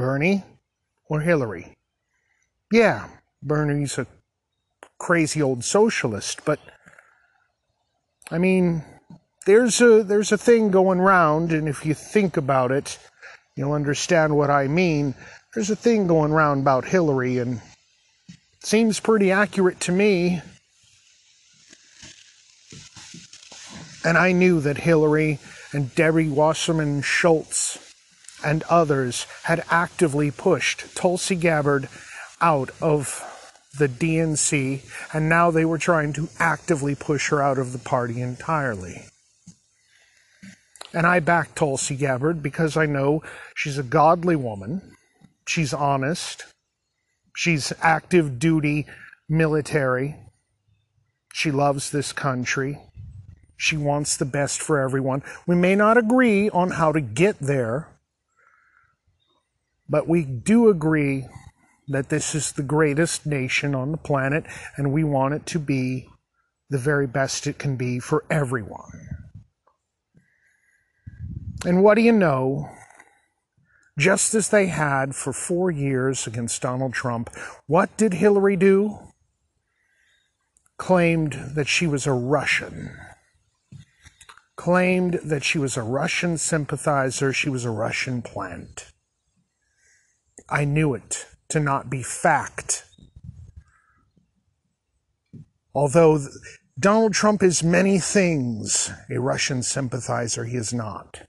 Bernie 0.00 0.42
or 1.10 1.20
Hillary? 1.20 1.76
Yeah, 2.72 3.06
Bernie's 3.42 3.98
a 3.98 4.06
crazy 4.98 5.42
old 5.42 5.62
socialist, 5.62 6.42
but 6.46 6.58
I 8.30 8.38
mean, 8.38 8.82
there's 9.44 9.78
a 9.82 10.02
there's 10.02 10.32
a 10.32 10.38
thing 10.38 10.70
going 10.70 11.00
round, 11.00 11.52
and 11.52 11.68
if 11.68 11.84
you 11.84 11.92
think 11.92 12.38
about 12.38 12.72
it, 12.72 12.98
you'll 13.56 13.74
understand 13.74 14.34
what 14.34 14.48
I 14.48 14.68
mean. 14.68 15.14
There's 15.54 15.68
a 15.68 15.76
thing 15.76 16.06
going 16.06 16.32
round 16.32 16.62
about 16.62 16.86
Hillary, 16.86 17.36
and 17.36 17.60
seems 18.64 19.00
pretty 19.00 19.30
accurate 19.30 19.80
to 19.80 19.92
me. 19.92 20.40
And 24.02 24.16
I 24.16 24.32
knew 24.32 24.60
that 24.60 24.78
Hillary 24.78 25.40
and 25.74 25.94
Debbie 25.94 26.30
Wasserman 26.30 27.02
Schultz 27.02 27.89
and 28.44 28.62
others 28.64 29.26
had 29.44 29.64
actively 29.70 30.30
pushed 30.30 30.94
Tulsi 30.96 31.36
Gabbard 31.36 31.88
out 32.40 32.70
of 32.80 33.26
the 33.78 33.88
DNC, 33.88 34.82
and 35.14 35.28
now 35.28 35.50
they 35.50 35.64
were 35.64 35.78
trying 35.78 36.12
to 36.14 36.28
actively 36.38 36.94
push 36.94 37.30
her 37.30 37.42
out 37.42 37.58
of 37.58 37.72
the 37.72 37.78
party 37.78 38.20
entirely. 38.20 39.04
And 40.92 41.06
I 41.06 41.20
back 41.20 41.54
Tulsi 41.54 41.94
Gabbard 41.94 42.42
because 42.42 42.76
I 42.76 42.86
know 42.86 43.22
she's 43.54 43.78
a 43.78 43.84
godly 43.84 44.36
woman, 44.36 44.96
she's 45.46 45.72
honest, 45.72 46.46
she's 47.36 47.72
active 47.80 48.38
duty 48.40 48.86
military, 49.28 50.16
she 51.32 51.50
loves 51.50 51.90
this 51.90 52.12
country. 52.12 52.78
She 53.56 53.76
wants 53.76 54.16
the 54.16 54.24
best 54.24 54.60
for 54.60 54.78
everyone. 54.78 55.22
We 55.46 55.54
may 55.54 55.74
not 55.74 55.98
agree 55.98 56.48
on 56.50 56.70
how 56.70 56.92
to 56.92 57.00
get 57.00 57.38
there, 57.38 57.88
but 59.90 60.08
we 60.08 60.24
do 60.24 60.68
agree 60.68 61.26
that 61.88 62.08
this 62.08 62.34
is 62.36 62.52
the 62.52 62.62
greatest 62.62 63.26
nation 63.26 63.74
on 63.74 63.90
the 63.90 63.98
planet 63.98 64.44
and 64.76 64.92
we 64.92 65.02
want 65.02 65.34
it 65.34 65.44
to 65.44 65.58
be 65.58 66.08
the 66.70 66.78
very 66.78 67.08
best 67.08 67.48
it 67.48 67.58
can 67.58 67.76
be 67.76 67.98
for 67.98 68.24
everyone. 68.30 69.08
And 71.66 71.82
what 71.82 71.96
do 71.96 72.02
you 72.02 72.12
know? 72.12 72.70
Just 73.98 74.34
as 74.34 74.48
they 74.48 74.66
had 74.66 75.16
for 75.16 75.32
four 75.32 75.70
years 75.70 76.26
against 76.26 76.62
Donald 76.62 76.94
Trump, 76.94 77.28
what 77.66 77.94
did 77.96 78.14
Hillary 78.14 78.56
do? 78.56 78.96
Claimed 80.78 81.32
that 81.54 81.66
she 81.68 81.88
was 81.88 82.06
a 82.06 82.12
Russian. 82.12 82.96
Claimed 84.56 85.14
that 85.24 85.42
she 85.42 85.58
was 85.58 85.76
a 85.76 85.82
Russian 85.82 86.38
sympathizer, 86.38 87.32
she 87.32 87.50
was 87.50 87.64
a 87.64 87.70
Russian 87.70 88.22
plant. 88.22 88.89
I 90.50 90.64
knew 90.64 90.94
it 90.94 91.26
to 91.50 91.60
not 91.60 91.88
be 91.88 92.02
fact. 92.02 92.84
Although 95.74 96.26
Donald 96.78 97.14
Trump 97.14 97.42
is 97.42 97.62
many 97.62 97.98
things, 97.98 98.90
a 99.08 99.20
Russian 99.20 99.62
sympathizer, 99.62 100.44
he 100.44 100.56
is 100.56 100.72
not. 100.72 101.22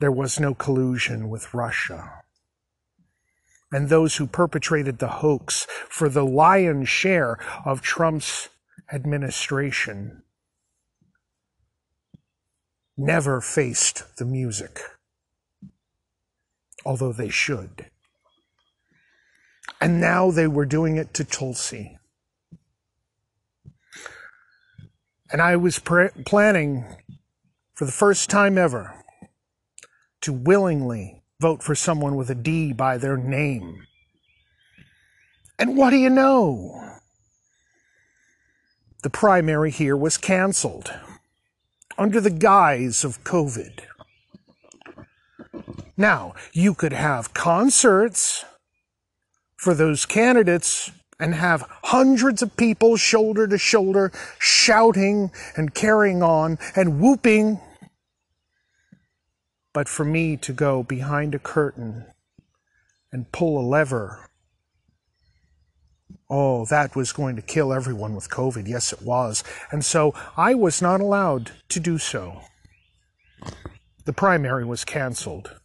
There 0.00 0.12
was 0.12 0.38
no 0.38 0.54
collusion 0.54 1.28
with 1.30 1.54
Russia. 1.54 2.22
And 3.72 3.88
those 3.88 4.16
who 4.16 4.26
perpetrated 4.26 4.98
the 4.98 5.08
hoax 5.08 5.66
for 5.88 6.08
the 6.08 6.24
lion's 6.24 6.88
share 6.88 7.38
of 7.64 7.80
Trump's 7.80 8.48
administration 8.92 10.22
never 12.96 13.40
faced 13.40 14.16
the 14.18 14.24
music 14.24 14.80
although 16.84 17.12
they 17.12 17.28
should. 17.28 17.86
And 19.80 20.00
now 20.00 20.30
they 20.30 20.46
were 20.46 20.66
doing 20.66 20.96
it 20.96 21.14
to 21.14 21.24
Tulsi. 21.24 21.98
And 25.32 25.40
I 25.40 25.56
was 25.56 25.78
planning 25.78 26.84
for 27.74 27.84
the 27.84 27.92
first 27.92 28.28
time 28.28 28.58
ever 28.58 28.94
to 30.22 30.32
willingly 30.32 31.22
vote 31.40 31.62
for 31.62 31.74
someone 31.74 32.16
with 32.16 32.30
a 32.30 32.34
D 32.34 32.72
by 32.72 32.98
their 32.98 33.16
name. 33.16 33.86
And 35.58 35.76
what 35.76 35.90
do 35.90 35.96
you 35.96 36.10
know? 36.10 36.98
The 39.02 39.10
primary 39.10 39.70
here 39.70 39.96
was 39.96 40.18
canceled 40.18 40.92
under 41.96 42.20
the 42.20 42.30
guise 42.30 43.04
of 43.04 43.24
COVID. 43.24 43.80
Now, 46.00 46.32
you 46.54 46.72
could 46.72 46.94
have 46.94 47.34
concerts 47.34 48.46
for 49.58 49.74
those 49.74 50.06
candidates 50.06 50.90
and 51.20 51.34
have 51.34 51.66
hundreds 51.82 52.40
of 52.40 52.56
people 52.56 52.96
shoulder 52.96 53.46
to 53.46 53.58
shoulder 53.58 54.10
shouting 54.38 55.30
and 55.58 55.74
carrying 55.74 56.22
on 56.22 56.58
and 56.74 57.02
whooping. 57.02 57.60
But 59.74 59.90
for 59.90 60.06
me 60.06 60.38
to 60.38 60.54
go 60.54 60.82
behind 60.82 61.34
a 61.34 61.38
curtain 61.38 62.06
and 63.12 63.30
pull 63.30 63.60
a 63.60 63.68
lever, 63.68 64.26
oh, 66.30 66.64
that 66.70 66.96
was 66.96 67.12
going 67.12 67.36
to 67.36 67.42
kill 67.42 67.74
everyone 67.74 68.14
with 68.14 68.30
COVID. 68.30 68.66
Yes, 68.66 68.94
it 68.94 69.02
was. 69.02 69.44
And 69.70 69.84
so 69.84 70.14
I 70.34 70.54
was 70.54 70.80
not 70.80 71.02
allowed 71.02 71.50
to 71.68 71.78
do 71.78 71.98
so. 71.98 72.40
The 74.06 74.14
primary 74.14 74.64
was 74.64 74.86
canceled. 74.86 75.60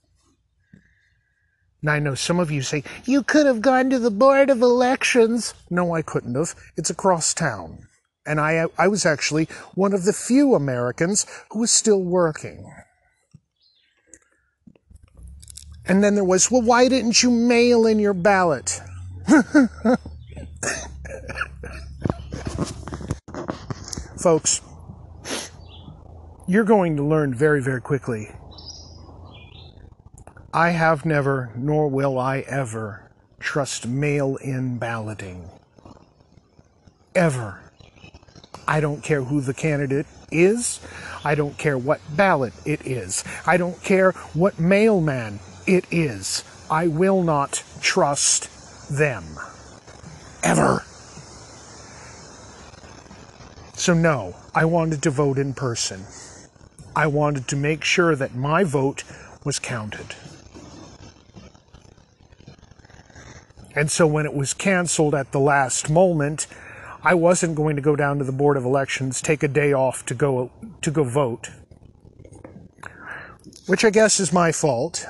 Now, 1.82 1.94
I 1.94 2.00
know 2.00 2.16
some 2.16 2.40
of 2.40 2.50
you 2.52 2.62
say, 2.62 2.84
you 3.06 3.22
could 3.22 3.46
have 3.46 3.62
gone 3.62 3.90
to 3.92 4.00
the 4.00 4.12
Board 4.12 4.50
of 4.50 4.62
Elections. 4.62 5.54
No, 5.70 5.94
I 5.94 6.02
couldn't 6.02 6.36
have. 6.36 6.56
It's 6.76 6.90
across 6.90 7.34
town. 7.34 7.88
And 8.26 8.40
I, 8.40 8.66
I 8.78 8.88
was 8.88 9.06
actually 9.06 9.48
one 9.76 9.94
of 9.94 10.04
the 10.04 10.14
few 10.14 10.56
Americans 10.56 11.28
who 11.52 11.60
was 11.60 11.70
still 11.72 12.02
working. 12.02 12.74
And 15.86 16.04
then 16.04 16.16
there 16.16 16.24
was, 16.24 16.50
well, 16.50 16.64
why 16.64 16.88
didn't 16.88 17.22
you 17.22 17.30
mail 17.30 17.86
in 17.86 18.00
your 18.00 18.16
ballot? 18.16 18.82
Folks, 24.18 24.62
you're 26.48 26.64
going 26.64 26.98
to 26.98 27.04
learn 27.04 27.36
very, 27.36 27.62
very 27.62 27.82
quickly 27.82 28.32
I 30.56 30.70
have 30.70 31.06
never, 31.06 31.52
nor 31.54 31.90
will 31.90 32.18
I 32.18 32.40
ever, 32.48 33.12
trust 33.42 33.86
mail 33.86 34.38
in 34.38 34.78
balloting. 34.78 35.50
Ever. 37.14 37.60
I 38.66 38.80
don't 38.80 39.04
care 39.04 39.22
who 39.22 39.42
the 39.42 39.54
candidate 39.54 40.06
is. 40.32 40.80
I 41.26 41.36
don't 41.36 41.58
care 41.58 41.78
what 41.78 42.00
ballot 42.16 42.54
it 42.64 42.88
is. 42.88 43.26
I 43.46 43.58
don't 43.58 43.84
care 43.84 44.14
what 44.34 44.58
mailman 44.58 45.42
it 45.68 45.88
is. 45.92 46.46
I 46.72 46.88
will 46.88 47.22
not 47.22 47.62
trust 47.82 48.88
them. 48.90 49.26
Ever. 50.42 50.86
So, 53.74 53.94
no, 53.94 54.38
I 54.56 54.64
wanted 54.64 55.04
to 55.04 55.10
vote 55.10 55.38
in 55.38 55.54
person. 55.54 56.06
I 56.96 57.08
wanted 57.08 57.50
to 57.50 57.58
make 57.58 57.84
sure 57.84 58.16
that 58.16 58.36
my 58.36 58.64
vote 58.64 59.04
was 59.44 59.60
counted. 59.60 60.16
And 63.76 63.92
so 63.92 64.08
when 64.08 64.26
it 64.26 64.34
was 64.34 64.54
canceled 64.54 65.14
at 65.14 65.34
the 65.34 65.40
last 65.40 65.90
moment, 65.90 66.48
I 67.04 67.14
wasn't 67.14 67.56
going 67.56 67.76
to 67.76 67.82
go 67.82 67.96
down 67.98 68.20
to 68.20 68.24
the 68.24 68.32
Board 68.32 68.56
of 68.56 68.64
Elections, 68.64 69.22
take 69.22 69.44
a 69.44 69.50
day 69.50 69.74
off 69.74 70.06
to 70.06 70.16
go 70.16 70.50
to 70.82 70.90
go 70.90 71.04
vote. 71.04 71.50
Which 73.68 73.84
I 73.84 73.90
guess 73.90 74.20
is 74.20 74.32
my 74.32 74.54
fault. 74.54 75.06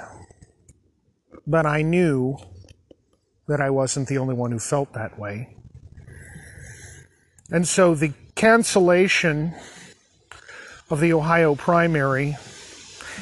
But 1.45 1.67
I 1.67 1.83
knew 1.83 2.37
that 3.47 3.61
I 3.61 3.69
wasn't 3.69 4.07
the 4.07 4.17
only 4.17 4.33
one 4.33 4.51
who 4.51 4.57
felt 4.57 4.93
that 4.93 5.19
way. 5.19 5.55
And 7.51 7.67
so 7.67 7.93
the 7.93 8.13
cancellation 8.33 9.53
of 10.89 10.99
the 10.99 11.13
Ohio 11.13 11.53
primary 11.53 12.35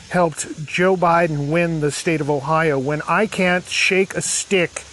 helped 0.09 0.65
Joe 0.65 0.95
Biden 0.95 1.51
win 1.51 1.81
the 1.81 1.91
state 1.91 2.21
of 2.21 2.29
Ohio 2.29 2.79
when 2.79 3.01
I 3.07 3.27
can't 3.27 3.65
shake 3.65 4.13
a 4.15 4.21
stick 4.21 4.83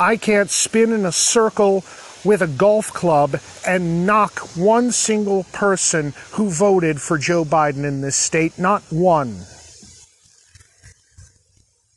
I 0.00 0.16
can't 0.16 0.50
spin 0.50 0.92
in 0.92 1.04
a 1.04 1.12
circle 1.12 1.84
with 2.24 2.40
a 2.40 2.46
golf 2.46 2.92
club 2.92 3.40
and 3.66 4.06
knock 4.06 4.38
one 4.56 4.92
single 4.92 5.44
person 5.52 6.14
who 6.32 6.50
voted 6.50 7.00
for 7.00 7.18
Joe 7.18 7.44
Biden 7.44 7.84
in 7.84 8.00
this 8.00 8.16
state, 8.16 8.58
not 8.58 8.82
one, 8.90 9.44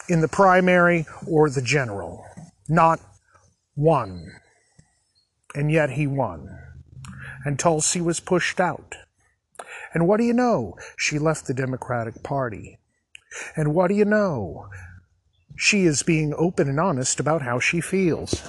in 0.09 0.21
the 0.21 0.27
primary 0.27 1.05
or 1.27 1.49
the 1.49 1.61
general. 1.61 2.25
Not 2.67 2.99
one. 3.75 4.31
And 5.53 5.71
yet 5.71 5.91
he 5.91 6.07
won. 6.07 6.49
And 7.45 7.59
Tulsi 7.59 8.01
was 8.01 8.19
pushed 8.19 8.59
out. 8.59 8.95
And 9.93 10.07
what 10.07 10.17
do 10.17 10.23
you 10.23 10.33
know? 10.33 10.75
She 10.97 11.19
left 11.19 11.47
the 11.47 11.53
Democratic 11.53 12.23
Party. 12.23 12.79
And 13.55 13.73
what 13.73 13.89
do 13.89 13.95
you 13.95 14.05
know? 14.05 14.69
She 15.55 15.83
is 15.83 16.03
being 16.03 16.33
open 16.37 16.67
and 16.67 16.79
honest 16.79 17.19
about 17.19 17.41
how 17.41 17.59
she 17.59 17.81
feels. 17.81 18.41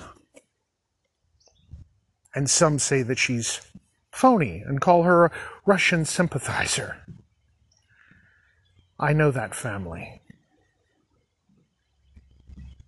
And 2.34 2.48
some 2.48 2.78
say 2.78 3.02
that 3.02 3.18
she's 3.18 3.60
phony 4.10 4.62
and 4.64 4.80
call 4.80 5.02
her 5.02 5.26
a 5.26 5.32
Russian 5.66 6.04
sympathizer. 6.04 6.96
I 8.98 9.12
know 9.12 9.30
that 9.30 9.54
family. 9.54 10.22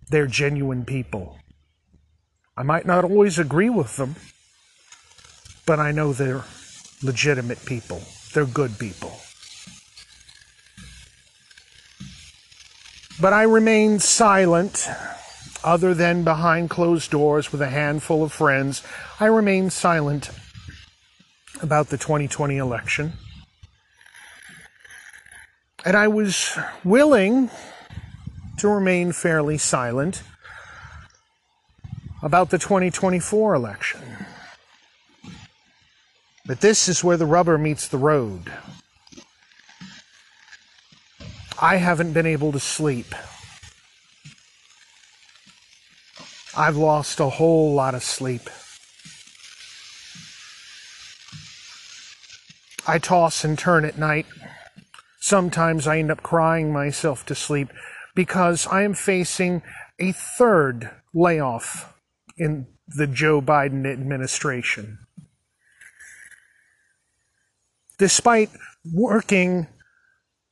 They're 0.09 0.27
genuine 0.27 0.85
people. 0.85 1.37
I 2.55 2.63
might 2.63 2.85
not 2.85 3.03
always 3.03 3.37
agree 3.37 3.69
with 3.69 3.97
them, 3.97 4.15
but 5.65 5.79
I 5.79 5.91
know 5.91 6.13
they're 6.13 6.45
legitimate 7.03 7.63
people. 7.65 8.01
They're 8.33 8.45
good 8.45 8.77
people. 8.79 9.19
But 13.19 13.31
I 13.31 13.43
remained 13.43 14.01
silent, 14.01 14.89
other 15.63 15.93
than 15.93 16.23
behind 16.23 16.69
closed 16.69 17.11
doors 17.11 17.51
with 17.51 17.61
a 17.61 17.69
handful 17.69 18.23
of 18.23 18.33
friends. 18.33 18.83
I 19.19 19.25
remained 19.25 19.73
silent 19.73 20.29
about 21.61 21.87
the 21.87 21.97
2020 21.97 22.57
election. 22.57 23.13
And 25.85 25.95
I 25.95 26.07
was 26.07 26.57
willing 26.83 27.49
to 28.57 28.67
remain 28.67 29.11
fairly 29.11 29.57
silent 29.57 30.23
about 32.21 32.49
the 32.49 32.57
2024 32.57 33.53
election. 33.53 34.01
But 36.45 36.61
this 36.61 36.87
is 36.89 37.03
where 37.03 37.17
the 37.17 37.25
rubber 37.25 37.57
meets 37.57 37.87
the 37.87 37.97
road. 37.97 38.51
I 41.61 41.77
haven't 41.77 42.13
been 42.13 42.25
able 42.25 42.51
to 42.51 42.59
sleep. 42.59 43.15
I've 46.57 46.75
lost 46.75 47.19
a 47.19 47.29
whole 47.29 47.73
lot 47.73 47.95
of 47.95 48.03
sleep. 48.03 48.49
I 52.87 52.99
toss 52.99 53.43
and 53.43 53.57
turn 53.57 53.83
at 53.85 53.97
night. 53.97 54.25
Sometimes 55.19 55.87
I 55.87 55.99
end 55.99 56.11
up 56.11 56.21
crying 56.21 56.71
myself 56.71 57.25
to 57.27 57.35
sleep 57.35 57.69
because 58.15 58.67
I 58.67 58.83
am 58.83 58.93
facing 58.93 59.63
a 59.97 60.11
third 60.11 60.91
layoff 61.13 61.93
in 62.37 62.67
the 62.87 63.07
Joe 63.07 63.41
Biden 63.41 63.91
administration. 63.91 64.99
Despite 67.97 68.49
working 68.93 69.67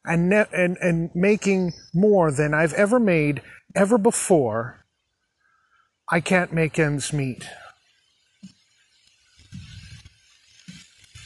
and, 0.06 0.30
ne- 0.30 0.46
and, 0.54 0.78
and 0.78 1.10
making 1.16 1.74
more 1.94 2.32
than 2.32 2.54
I've 2.54 2.74
ever 2.74 3.00
made 3.00 3.42
ever 3.76 3.98
before, 3.98 4.86
I 6.12 6.20
can't 6.20 6.54
make 6.54 6.78
ends 6.78 7.14
meet. 7.14 7.48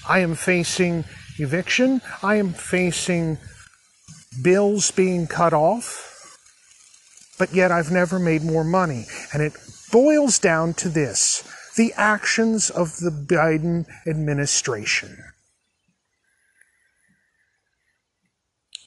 I 0.07 0.19
am 0.19 0.35
facing 0.35 1.03
eviction. 1.37 2.01
I 2.23 2.35
am 2.35 2.53
facing 2.53 3.37
bills 4.41 4.91
being 4.91 5.27
cut 5.27 5.53
off. 5.53 6.37
But 7.37 7.53
yet 7.53 7.71
I've 7.71 7.91
never 7.91 8.17
made 8.17 8.43
more 8.43 8.63
money. 8.63 9.05
And 9.33 9.41
it 9.41 9.53
boils 9.91 10.39
down 10.39 10.73
to 10.75 10.89
this 10.89 11.43
the 11.75 11.93
actions 11.95 12.69
of 12.71 12.97
the 12.97 13.11
Biden 13.11 13.85
administration. 14.07 15.15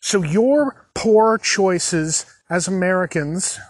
So 0.00 0.22
your 0.22 0.88
poor 0.94 1.38
choices 1.38 2.24
as 2.48 2.66
Americans 2.66 3.60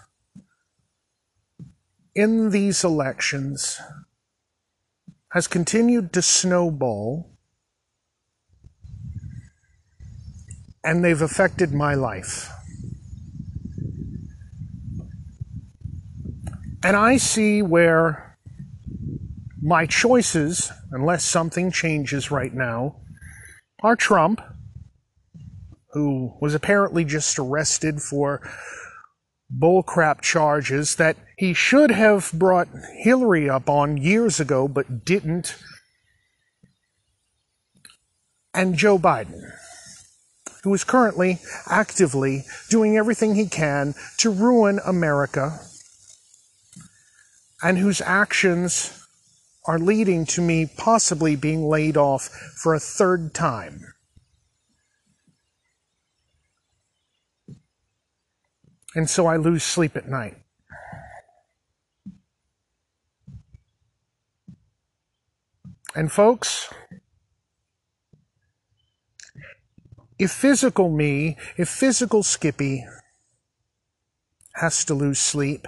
in 2.15 2.51
these 2.51 2.85
elections 2.85 3.81
has 5.33 5.47
continued 5.47 6.13
to 6.13 6.23
snowball 6.23 7.31
and 10.83 11.05
they've 11.05 11.21
affected 11.21 11.73
my 11.73 11.95
life. 11.95 12.51
And 16.83 16.97
I 16.97 17.19
see 17.19 17.61
where 17.61 18.39
my 19.61 19.85
choices, 19.85 20.73
unless 20.91 21.25
something 21.25 21.71
changes 21.71 22.31
right 22.31 22.55
now, 22.55 22.97
are 23.83 23.95
Trump 23.95 24.41
who 25.93 26.37
was 26.41 26.55
apparently 26.55 27.05
just 27.05 27.39
arrested 27.39 28.01
for 28.01 28.41
bullcrap 29.53 30.21
charges 30.21 30.97
that 30.97 31.17
he 31.37 31.53
should 31.53 31.91
have 31.91 32.31
brought 32.33 32.69
Hillary 32.99 33.51
up 33.51 33.69
on 33.69 33.97
years 33.97 34.39
ago 34.39 34.69
but 34.69 35.05
didn't, 35.05 35.57
and 38.55 38.77
Joe 38.77 38.99
Biden, 38.99 39.41
who 40.63 40.73
is 40.75 40.85
currently 40.85 41.41
actively 41.69 42.45
doing 42.69 42.97
everything 42.97 43.35
he 43.35 43.47
can 43.47 43.95
to 44.19 44.31
ruin 44.31 44.81
America 44.85 45.59
and 47.63 47.79
whose 47.79 48.01
actions 48.01 49.07
are 49.67 49.79
leading 49.79 50.25
to 50.27 50.41
me 50.41 50.67
possibly 50.77 51.37
being 51.37 51.69
laid 51.69 51.97
off 51.97 52.29
for 52.63 52.75
a 52.75 52.81
third 52.81 53.35
time. 53.35 53.90
And 58.95 59.09
so 59.09 59.27
I 59.27 59.37
lose 59.37 59.63
sleep 59.63 59.97
at 59.97 60.09
night. 60.09 60.37
And 65.95 66.11
folks, 66.11 66.73
if 70.19 70.31
physical 70.31 70.91
me, 70.91 71.37
if 71.57 71.69
physical 71.69 72.23
Skippy 72.23 72.85
has 74.55 74.85
to 74.85 74.95
lose 74.95 75.19
sleep, 75.19 75.67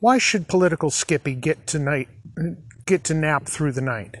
why 0.00 0.18
should 0.18 0.48
political 0.48 0.90
Skippy 0.90 1.34
get 1.34 1.66
to 1.68 1.78
night 1.78 2.08
get 2.86 3.04
to 3.04 3.14
nap 3.14 3.46
through 3.46 3.72
the 3.72 3.80
night? 3.80 4.16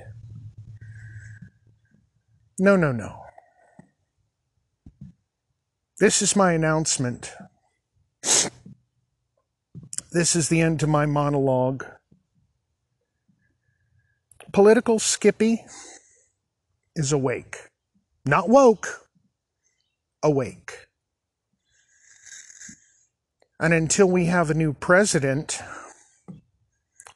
No, 2.58 2.76
no, 2.76 2.92
no. 2.92 3.23
This 6.00 6.22
is 6.22 6.34
my 6.34 6.54
announcement. 6.54 7.32
This 10.10 10.34
is 10.34 10.48
the 10.48 10.60
end 10.60 10.80
to 10.80 10.88
my 10.88 11.06
monologue. 11.06 11.84
Political 14.52 14.98
Skippy 14.98 15.64
is 16.96 17.12
awake. 17.12 17.68
Not 18.26 18.48
woke, 18.48 19.08
awake. 20.20 20.88
And 23.60 23.72
until 23.72 24.08
we 24.08 24.26
have 24.26 24.50
a 24.50 24.54
new 24.54 24.72
president, 24.72 25.60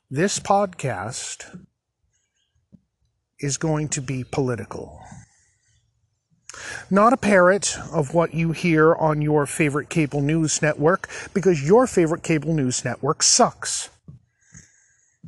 this 0.09 0.39
podcast 0.39 1.67
is 3.41 3.57
going 3.57 3.89
to 3.89 4.01
be 4.01 4.23
political. 4.23 5.01
Not 6.91 7.13
a 7.13 7.17
parrot 7.17 7.77
of 7.93 8.15
what 8.15 8.35
you 8.35 8.53
hear 8.53 8.95
on 8.95 9.23
your 9.23 9.47
favorite 9.47 9.89
cable 9.89 10.21
news 10.21 10.63
network, 10.63 11.09
because 11.35 11.67
your 11.67 11.87
favorite 11.87 12.23
cable 12.23 12.55
news 12.55 12.85
network 12.85 13.23
sucks. 13.23 13.91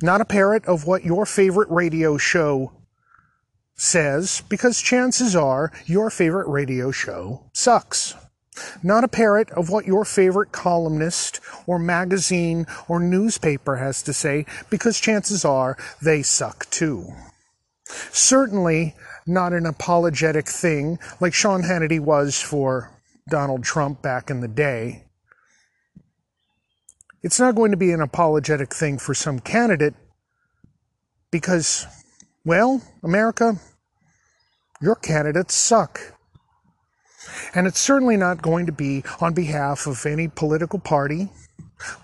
Not 0.01 0.21
a 0.21 0.25
parrot 0.25 0.65
of 0.65 0.85
what 0.87 1.03
your 1.03 1.25
favorite 1.25 1.69
radio 1.69 2.17
show 2.17 2.71
says, 3.75 4.43
because 4.49 4.81
chances 4.81 5.35
are 5.35 5.71
your 5.85 6.09
favorite 6.09 6.47
radio 6.47 6.91
show 6.91 7.49
sucks. 7.53 8.15
Not 8.83 9.03
a 9.03 9.07
parrot 9.07 9.49
of 9.51 9.69
what 9.69 9.85
your 9.85 10.05
favorite 10.05 10.51
columnist 10.51 11.39
or 11.65 11.79
magazine 11.79 12.67
or 12.87 12.99
newspaper 12.99 13.77
has 13.77 14.03
to 14.03 14.13
say, 14.13 14.45
because 14.69 14.99
chances 14.99 15.45
are 15.45 15.77
they 16.01 16.21
suck 16.21 16.69
too. 16.69 17.13
Certainly 18.11 18.95
not 19.31 19.53
an 19.53 19.65
apologetic 19.65 20.47
thing 20.47 20.99
like 21.19 21.33
Sean 21.33 21.63
Hannity 21.63 21.99
was 21.99 22.39
for 22.39 22.91
Donald 23.29 23.63
Trump 23.63 24.01
back 24.01 24.29
in 24.29 24.41
the 24.41 24.47
day. 24.47 25.05
It's 27.23 27.39
not 27.39 27.55
going 27.55 27.71
to 27.71 27.77
be 27.77 27.91
an 27.91 28.01
apologetic 28.01 28.73
thing 28.73 28.97
for 28.97 29.13
some 29.13 29.39
candidate 29.39 29.93
because, 31.31 31.85
well, 32.43 32.81
America, 33.03 33.59
your 34.81 34.95
candidates 34.95 35.55
suck. 35.55 35.99
And 37.53 37.67
it's 37.67 37.79
certainly 37.79 38.17
not 38.17 38.41
going 38.41 38.65
to 38.65 38.71
be 38.71 39.03
on 39.19 39.33
behalf 39.33 39.85
of 39.85 40.05
any 40.05 40.27
political 40.27 40.79
party, 40.79 41.29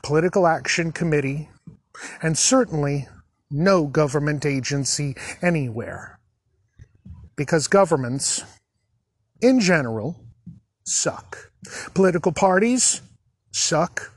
political 0.03 0.45
action 0.45 0.91
committee, 0.91 1.49
and 2.21 2.37
certainly 2.37 3.07
no 3.49 3.87
government 3.87 4.45
agency 4.45 5.15
anywhere. 5.41 6.16
Because 7.37 7.67
governments, 7.67 8.43
in 9.41 9.59
general, 9.61 10.19
suck. 10.83 11.51
Political 11.93 12.33
parties 12.33 13.01
suck. 13.51 14.11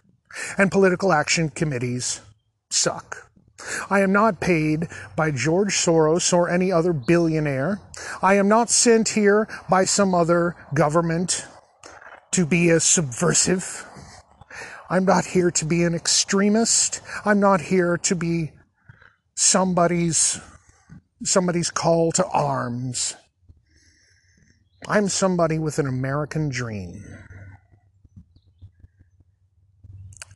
And 0.59 0.71
political 0.71 1.13
action 1.13 1.51
committees 1.51 2.21
suck. 2.71 3.31
I 3.91 4.01
am 4.01 4.13
not 4.13 4.41
paid 4.41 4.89
by 5.17 5.31
George 5.31 5.75
Soros 5.75 6.33
or 6.33 6.49
any 6.49 6.73
other 6.73 6.93
billionaire. 6.93 7.81
I 8.23 8.35
am 8.35 8.49
not 8.49 8.71
sent 8.71 9.11
here 9.11 9.49
by 9.69 9.85
some 9.85 10.15
other 10.15 10.57
government 10.75 11.47
to 12.33 12.47
be 12.47 12.71
a 12.71 12.81
subversive. 12.81 13.87
I'm 14.89 15.05
not 15.05 15.27
here 15.27 15.51
to 15.51 15.65
be 15.65 15.85
an 15.85 15.95
extremist. 15.95 17.01
I'm 17.25 17.41
not 17.41 17.61
here 17.61 17.97
to 17.99 18.15
be 18.15 18.53
somebody's 19.35 20.41
somebody's 21.23 21.71
call 21.71 22.13
to 22.13 22.27
arms. 22.27 23.17
I'm 24.87 25.09
somebody 25.09 25.59
with 25.59 25.79
an 25.79 25.87
American 25.87 26.49
dream. 26.49 27.05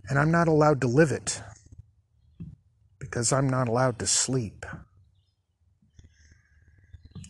And 0.08 0.18
I'm 0.18 0.30
not 0.30 0.48
allowed 0.48 0.80
to 0.82 0.86
live 0.86 1.10
it 1.10 1.40
because 2.98 3.32
I'm 3.32 3.48
not 3.48 3.68
allowed 3.68 3.98
to 4.00 4.06
sleep. 4.06 4.66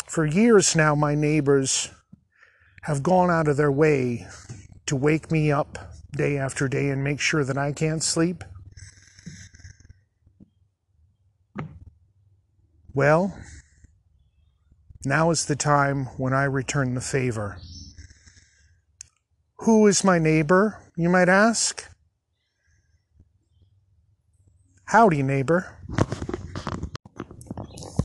For 0.06 0.26
years 0.26 0.74
now, 0.74 0.94
my 0.94 1.14
neighbors 1.14 1.90
have 2.82 3.02
gone 3.02 3.30
out 3.30 3.48
of 3.48 3.56
their 3.56 3.72
way 3.72 4.26
to 4.86 4.96
wake 4.96 5.30
me 5.30 5.50
up 5.50 5.78
day 6.16 6.36
after 6.36 6.68
day 6.68 6.90
and 6.90 7.02
make 7.02 7.20
sure 7.20 7.44
that 7.44 7.58
I 7.58 7.72
can't 7.72 8.02
sleep. 8.02 8.44
Well, 12.96 13.36
now 15.04 15.32
is 15.32 15.46
the 15.46 15.56
time 15.56 16.04
when 16.16 16.32
I 16.32 16.44
return 16.44 16.94
the 16.94 17.00
favor. 17.00 17.58
Who 19.58 19.88
is 19.88 20.04
my 20.04 20.20
neighbor, 20.20 20.80
you 20.96 21.08
might 21.08 21.28
ask? 21.28 21.90
Howdy, 24.84 25.24
neighbor. 25.24 25.76